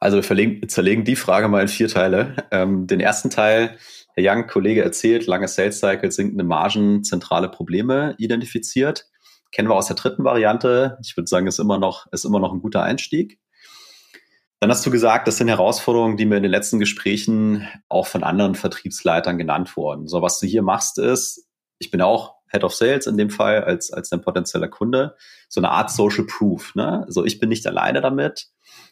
[0.00, 2.36] Also wir zerlegen die Frage mal in vier Teile.
[2.50, 3.76] Ähm, den ersten Teil,
[4.18, 9.06] Herr Young, Kollege erzählt, lange Sales Cycle, sinkende Margen, zentrale Probleme identifiziert.
[9.52, 10.98] Kennen wir aus der dritten Variante.
[11.04, 13.38] Ich würde sagen, ist immer noch, ist immer noch ein guter Einstieg.
[14.58, 18.24] Dann hast du gesagt, das sind Herausforderungen, die mir in den letzten Gesprächen auch von
[18.24, 20.08] anderen Vertriebsleitern genannt wurden.
[20.08, 21.46] So, was du hier machst, ist,
[21.78, 25.14] ich bin auch Head of Sales in dem Fall als, als dein potenzieller Kunde,
[25.48, 26.74] so eine Art Social Proof.
[26.74, 27.06] Ne?
[27.06, 28.48] So, ich bin nicht alleine damit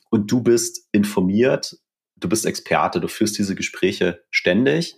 [0.08, 1.76] und du bist informiert,
[2.16, 4.96] du bist Experte, du führst diese Gespräche ständig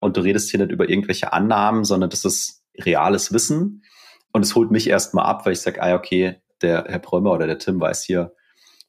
[0.00, 3.84] und du redest hier nicht über irgendwelche Annahmen, sondern das ist reales Wissen.
[4.32, 7.46] Und es holt mich erstmal ab, weil ich sage, ah, okay, der Herr Prömer oder
[7.46, 8.34] der Tim weiß hier,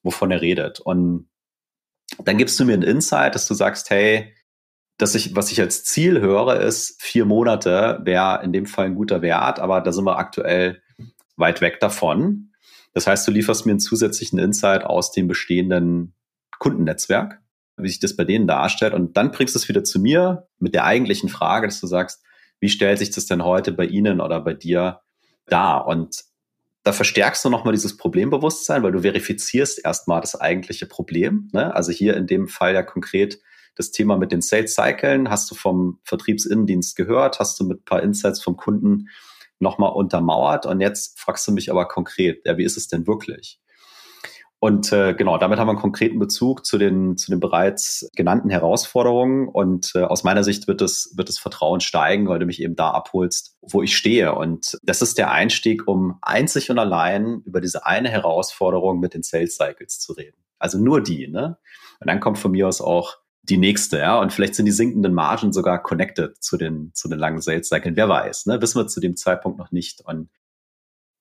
[0.03, 0.79] wovon er redet.
[0.79, 1.29] Und
[2.17, 4.35] dann gibst du mir ein Insight, dass du sagst, hey,
[4.97, 8.95] dass ich, was ich als Ziel höre, ist vier Monate wäre in dem Fall ein
[8.95, 10.81] guter Wert, aber da sind wir aktuell
[11.37, 12.51] weit weg davon.
[12.93, 16.15] Das heißt, du lieferst mir einen zusätzlichen Insight aus dem bestehenden
[16.57, 17.39] Kundennetzwerk,
[17.81, 18.93] wie sich das bei denen darstellt.
[18.93, 22.23] Und dann bringst du es wieder zu mir mit der eigentlichen Frage, dass du sagst,
[22.59, 25.01] wie stellt sich das denn heute bei Ihnen oder bei dir
[25.45, 25.87] dar?
[25.87, 26.23] Und
[26.83, 31.49] da verstärkst du nochmal dieses Problembewusstsein, weil du verifizierst erstmal das eigentliche Problem.
[31.53, 31.73] Ne?
[31.73, 33.39] Also hier in dem Fall ja konkret
[33.75, 37.85] das Thema mit den Sales Cyclen hast du vom Vertriebsinnendienst gehört, hast du mit ein
[37.85, 39.07] paar Insights vom Kunden
[39.59, 43.59] nochmal untermauert und jetzt fragst du mich aber konkret, ja, wie ist es denn wirklich?
[44.61, 48.49] Und äh, genau, damit haben wir einen konkreten Bezug zu den, zu den bereits genannten
[48.49, 49.47] Herausforderungen.
[49.47, 52.75] Und äh, aus meiner Sicht wird das, wird das Vertrauen steigen, weil du mich eben
[52.75, 54.35] da abholst, wo ich stehe.
[54.35, 59.23] Und das ist der Einstieg, um einzig und allein über diese eine Herausforderung mit den
[59.23, 60.37] Sales Cycles zu reden.
[60.57, 61.57] Also nur die, ne?
[62.01, 64.19] Und dann kommt von mir aus auch die nächste, ja.
[64.19, 67.95] Und vielleicht sind die sinkenden Margen sogar connected zu den, zu den langen Sales Cycles.
[67.95, 68.61] Wer weiß, ne?
[68.61, 70.01] Wissen wir zu dem Zeitpunkt noch nicht.
[70.05, 70.29] Und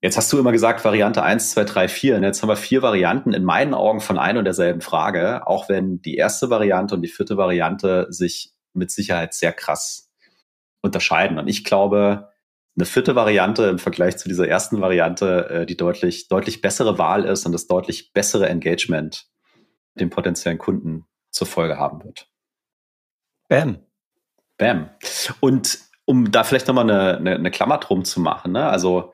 [0.00, 2.16] Jetzt hast du immer gesagt, Variante 1, 2, 3, 4.
[2.16, 5.68] Und jetzt haben wir vier Varianten in meinen Augen von ein und derselben Frage, auch
[5.68, 10.12] wenn die erste Variante und die vierte Variante sich mit Sicherheit sehr krass
[10.82, 11.38] unterscheiden.
[11.38, 12.28] Und ich glaube,
[12.76, 17.24] eine vierte Variante im Vergleich zu dieser ersten Variante äh, die deutlich, deutlich bessere Wahl
[17.24, 19.26] ist und das deutlich bessere Engagement
[19.98, 22.30] dem potenziellen Kunden zur Folge haben wird.
[23.48, 23.78] Bam.
[24.58, 24.90] Bam.
[25.40, 28.68] Und um da vielleicht nochmal eine, eine, eine Klammer drum zu machen, ne?
[28.68, 29.12] also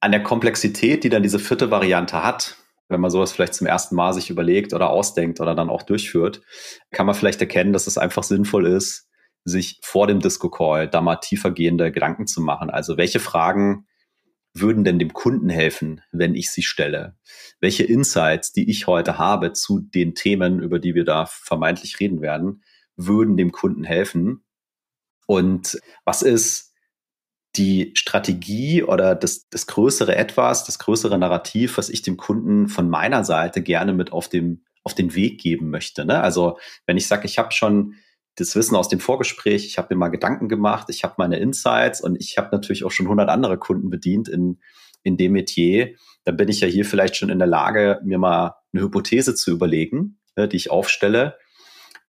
[0.00, 2.56] an der Komplexität, die dann diese vierte Variante hat,
[2.88, 6.42] wenn man sowas vielleicht zum ersten Mal sich überlegt oder ausdenkt oder dann auch durchführt,
[6.90, 9.08] kann man vielleicht erkennen, dass es einfach sinnvoll ist,
[9.44, 12.68] sich vor dem Disco-Call da mal tiefergehende Gedanken zu machen.
[12.68, 13.86] Also welche Fragen
[14.52, 17.16] würden denn dem Kunden helfen, wenn ich sie stelle?
[17.60, 22.20] Welche Insights, die ich heute habe zu den Themen, über die wir da vermeintlich reden
[22.20, 22.64] werden,
[22.96, 24.42] würden dem Kunden helfen?
[25.26, 26.69] Und was ist
[27.56, 32.88] die Strategie oder das, das größere Etwas, das größere Narrativ, was ich dem Kunden von
[32.88, 36.04] meiner Seite gerne mit auf, dem, auf den Weg geben möchte.
[36.04, 36.20] Ne?
[36.20, 37.94] Also wenn ich sage, ich habe schon
[38.36, 42.00] das Wissen aus dem Vorgespräch, ich habe mir mal Gedanken gemacht, ich habe meine Insights
[42.00, 44.60] und ich habe natürlich auch schon 100 andere Kunden bedient in,
[45.02, 48.54] in dem Metier, dann bin ich ja hier vielleicht schon in der Lage, mir mal
[48.72, 51.36] eine Hypothese zu überlegen, ne, die ich aufstelle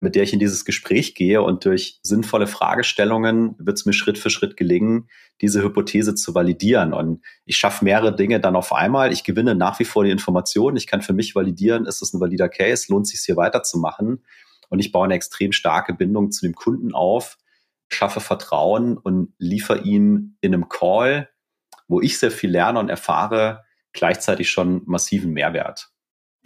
[0.00, 4.18] mit der ich in dieses Gespräch gehe und durch sinnvolle Fragestellungen wird es mir Schritt
[4.18, 5.08] für Schritt gelingen,
[5.42, 6.94] diese Hypothese zu validieren.
[6.94, 9.12] Und ich schaffe mehrere Dinge dann auf einmal.
[9.12, 10.78] Ich gewinne nach wie vor die Informationen.
[10.78, 14.24] Ich kann für mich validieren, ist es ein valider Case, lohnt sich hier weiterzumachen.
[14.70, 17.36] Und ich baue eine extrem starke Bindung zu dem Kunden auf,
[17.88, 21.28] schaffe Vertrauen und liefere ihm in einem Call,
[21.88, 25.90] wo ich sehr viel lerne und erfahre, gleichzeitig schon massiven Mehrwert.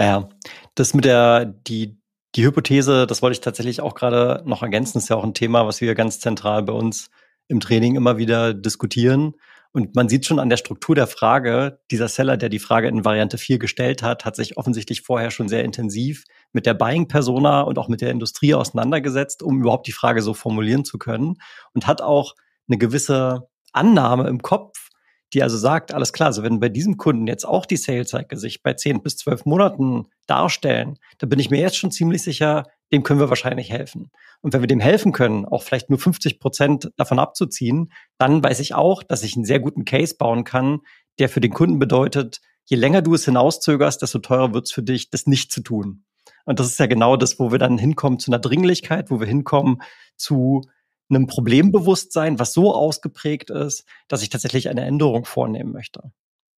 [0.01, 0.29] Ja,
[0.75, 2.01] das mit der, die,
[2.37, 5.67] die Hypothese, das wollte ich tatsächlich auch gerade noch ergänzen, ist ja auch ein Thema,
[5.67, 7.11] was wir ganz zentral bei uns
[7.49, 9.35] im Training immer wieder diskutieren.
[9.73, 13.05] Und man sieht schon an der Struktur der Frage, dieser Seller, der die Frage in
[13.05, 17.79] Variante 4 gestellt hat, hat sich offensichtlich vorher schon sehr intensiv mit der Buying-Persona und
[17.79, 21.39] auch mit der Industrie auseinandergesetzt, um überhaupt die Frage so formulieren zu können
[21.73, 22.35] und hat auch
[22.69, 24.91] eine gewisse Annahme im Kopf,
[25.33, 28.39] die also sagt, alles klar, also wenn bei diesem Kunden jetzt auch die Sales Cycle
[28.39, 32.65] sich bei 10 bis 12 Monaten darstellen, dann bin ich mir jetzt schon ziemlich sicher,
[32.93, 34.11] dem können wir wahrscheinlich helfen.
[34.43, 38.61] Und wenn wir dem helfen können, auch vielleicht nur 50 Prozent davon abzuziehen, dann weiß
[38.61, 40.81] ich auch, dass ich einen sehr guten Case bauen kann,
[41.19, 44.83] der für den Kunden bedeutet, je länger du es hinauszögerst, desto teurer wird es für
[44.83, 46.05] dich, das nicht zu tun.
[46.45, 49.27] Und das ist ja genau das, wo wir dann hinkommen zu einer Dringlichkeit, wo wir
[49.27, 49.83] hinkommen
[50.17, 50.63] zu
[51.09, 56.13] einem Problembewusstsein, was so ausgeprägt ist, dass ich tatsächlich eine Änderung vornehmen möchte.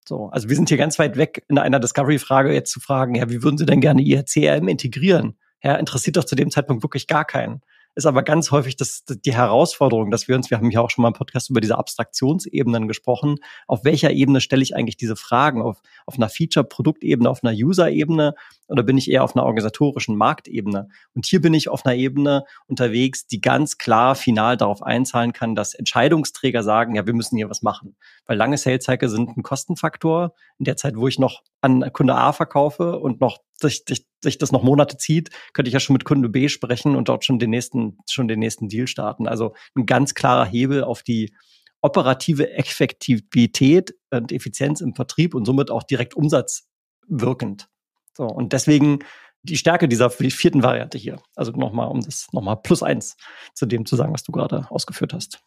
[0.08, 3.28] So, also wir sind hier ganz weit weg in einer Discovery-Frage jetzt zu fragen, ja,
[3.28, 5.36] wie würden Sie denn gerne Ihr CRM integrieren?
[5.62, 7.60] Ja, interessiert doch zu dem Zeitpunkt wirklich gar keinen.
[7.96, 11.02] Ist aber ganz häufig das, die Herausforderung, dass wir uns, wir haben ja auch schon
[11.02, 13.36] mal im Podcast über diese Abstraktionsebenen gesprochen,
[13.66, 15.62] auf welcher Ebene stelle ich eigentlich diese Fragen?
[15.62, 18.34] Auf, auf einer Feature-Produktebene, auf einer User-Ebene
[18.68, 20.88] oder bin ich eher auf einer organisatorischen Marktebene?
[21.14, 25.54] Und hier bin ich auf einer Ebene unterwegs, die ganz klar final darauf einzahlen kann,
[25.54, 27.96] dass Entscheidungsträger sagen, ja, wir müssen hier was machen.
[28.26, 30.34] Weil lange Sales Cycle sind ein Kostenfaktor.
[30.58, 34.38] In der Zeit, wo ich noch an Kunde A verkaufe und noch sich, sich, sich
[34.38, 37.38] das noch Monate zieht, könnte ich ja schon mit Kunde B sprechen und dort schon
[37.38, 39.26] den nächsten, schon den nächsten Deal starten.
[39.26, 41.34] Also ein ganz klarer Hebel auf die
[41.80, 47.68] operative Effektivität und Effizienz im Vertrieb und somit auch direkt umsatzwirkend.
[48.16, 49.00] So, und deswegen
[49.46, 51.20] die Stärke dieser vierten Variante hier.
[51.34, 53.16] Also nochmal, um das nochmal plus eins
[53.54, 55.40] zu dem zu sagen, was du gerade ausgeführt hast.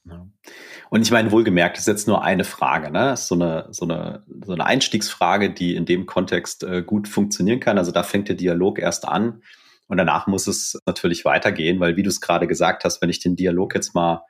[0.89, 3.15] Und ich meine, wohlgemerkt, das ist jetzt nur eine Frage, ne?
[3.17, 7.77] so eine, so eine, so eine Einstiegsfrage, die in dem Kontext äh, gut funktionieren kann.
[7.77, 9.41] Also da fängt der Dialog erst an.
[9.87, 13.19] Und danach muss es natürlich weitergehen, weil wie du es gerade gesagt hast, wenn ich
[13.19, 14.23] den Dialog jetzt mal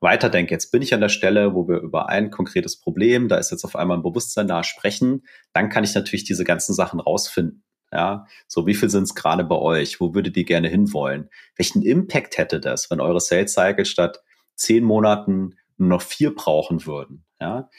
[0.00, 3.50] weiterdenke, jetzt bin ich an der Stelle, wo wir über ein konkretes Problem, da ist
[3.50, 7.63] jetzt auf einmal ein Bewusstsein da, sprechen, dann kann ich natürlich diese ganzen Sachen rausfinden.
[7.94, 10.00] Ja, so wie viel sind es gerade bei euch?
[10.00, 11.30] Wo würdet ihr gerne hinwollen?
[11.56, 14.20] Welchen Impact hätte das, wenn eure Sales Cycle statt
[14.56, 17.24] zehn Monaten nur noch vier brauchen würden?
[17.40, 17.70] Ja,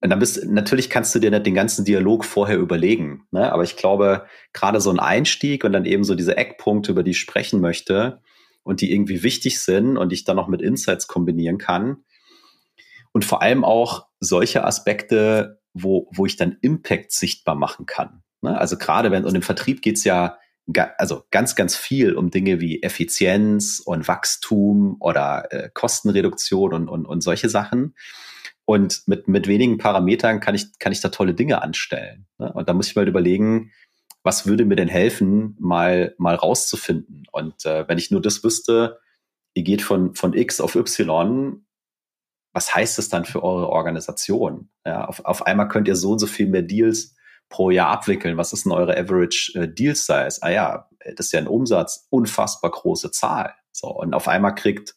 [0.00, 3.26] und dann bist natürlich kannst du dir nicht den ganzen Dialog vorher überlegen.
[3.30, 3.52] Ne?
[3.52, 7.10] Aber ich glaube, gerade so ein Einstieg und dann eben so diese Eckpunkte, über die
[7.12, 8.20] ich sprechen möchte
[8.62, 12.04] und die irgendwie wichtig sind und ich dann noch mit Insights kombinieren kann.
[13.12, 18.22] Und vor allem auch solche Aspekte, wo, wo ich dann Impact sichtbar machen kann.
[18.42, 18.56] Ne?
[18.58, 20.38] Also gerade wenn, und im Vertrieb geht's ja
[20.72, 26.88] ga, also ganz, ganz viel um Dinge wie Effizienz und Wachstum oder äh, Kostenreduktion und,
[26.88, 27.94] und, und solche Sachen.
[28.64, 32.26] Und mit, mit wenigen Parametern kann ich, kann ich da tolle Dinge anstellen.
[32.38, 32.52] Ne?
[32.52, 33.72] Und da muss ich mal überlegen,
[34.22, 37.24] was würde mir denn helfen, mal, mal rauszufinden?
[37.32, 38.98] Und äh, wenn ich nur das wüsste,
[39.54, 41.64] ihr geht von, von X auf Y,
[42.52, 44.68] was heißt das dann für eure Organisation?
[44.84, 47.14] Ja, auf, auf einmal könnt ihr so und so viel mehr Deals
[47.48, 48.36] pro Jahr abwickeln?
[48.36, 50.38] Was ist denn eure Average äh, Deal Size?
[50.40, 53.54] Ah ja, das ist ja ein Umsatz, unfassbar große Zahl.
[53.72, 54.94] So, und auf einmal kriegt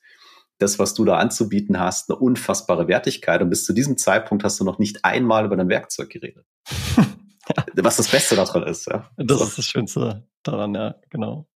[0.61, 3.41] das, was du da anzubieten hast, eine unfassbare Wertigkeit.
[3.41, 6.45] Und bis zu diesem Zeitpunkt hast du noch nicht einmal über dein Werkzeug geredet.
[6.97, 7.65] ja.
[7.77, 9.09] Was das Beste daran ist, ja.
[9.17, 9.45] Das so.
[9.45, 11.47] ist das Schönste daran, ja, genau.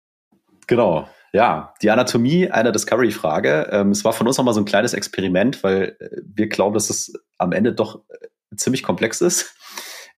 [0.66, 1.08] Genau.
[1.32, 3.68] Ja, die Anatomie einer Discovery-Frage.
[3.72, 6.90] Ähm, es war von uns nochmal so ein kleines Experiment, weil äh, wir glauben, dass
[6.90, 9.54] es am Ende doch äh, ziemlich komplex ist.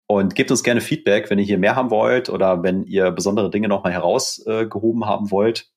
[0.07, 3.49] Und gebt uns gerne Feedback, wenn ihr hier mehr haben wollt oder wenn ihr besondere
[3.49, 5.71] Dinge nochmal herausgehoben äh, haben wollt.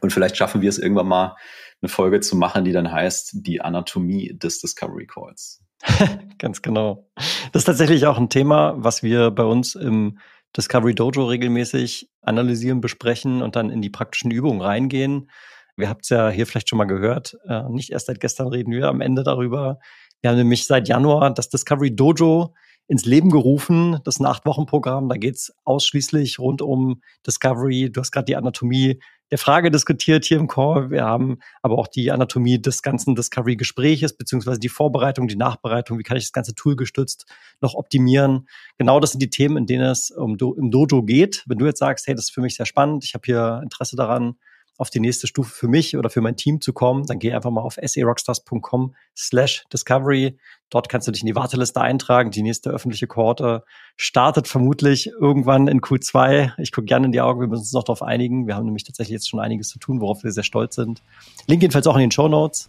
[0.00, 1.36] Und vielleicht schaffen wir es irgendwann mal,
[1.82, 5.64] eine Folge zu machen, die dann heißt Die Anatomie des Discovery Calls.
[6.38, 7.08] Ganz genau.
[7.52, 10.18] Das ist tatsächlich auch ein Thema, was wir bei uns im
[10.56, 15.30] Discovery Dojo regelmäßig analysieren, besprechen und dann in die praktischen Übungen reingehen.
[15.76, 17.38] Wir habt es ja hier vielleicht schon mal gehört.
[17.48, 19.78] Äh, nicht erst seit gestern reden wir am Ende darüber.
[20.20, 22.54] Wir haben nämlich seit Januar das Discovery Dojo
[22.90, 25.08] ins Leben gerufen, das Acht-Wochen-Programm.
[25.08, 27.88] Da geht's ausschließlich rund um Discovery.
[27.92, 30.90] Du hast gerade die Anatomie der Frage diskutiert hier im Call.
[30.90, 36.00] Wir haben aber auch die Anatomie des ganzen Discovery-Gespräches, beziehungsweise die Vorbereitung, die Nachbereitung.
[36.00, 37.26] Wie kann ich das ganze Tool gestützt
[37.60, 38.48] noch optimieren?
[38.76, 41.44] Genau das sind die Themen, in denen es um Do im Dojo geht.
[41.46, 43.94] Wenn du jetzt sagst, hey, das ist für mich sehr spannend, ich habe hier Interesse
[43.94, 44.34] daran,
[44.80, 47.50] auf die nächste Stufe für mich oder für mein Team zu kommen, dann geh einfach
[47.50, 50.38] mal auf serockstars.com slash discovery.
[50.70, 52.30] Dort kannst du dich in die Warteliste eintragen.
[52.30, 53.64] Die nächste öffentliche Kohorte
[53.96, 56.52] startet vermutlich irgendwann in Q2.
[56.58, 58.46] Ich gucke gerne in die Augen, wir müssen uns noch darauf einigen.
[58.46, 61.02] Wir haben nämlich tatsächlich jetzt schon einiges zu tun, worauf wir sehr stolz sind.
[61.46, 62.68] Link jedenfalls auch in den Show Notes.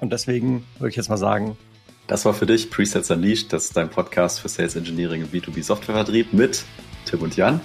[0.00, 1.56] Und deswegen würde ich jetzt mal sagen,
[2.08, 3.52] das war für dich Presets Unleashed.
[3.52, 6.64] Das ist dein Podcast für Sales Engineering und B2B Softwarevertrieb mit
[7.06, 7.60] Tim und Jan.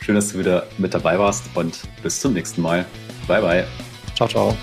[0.00, 2.86] Schön, dass du wieder mit dabei warst und bis zum nächsten Mal.
[3.28, 3.66] Bye, bye.
[4.14, 4.56] Ciao, ciao.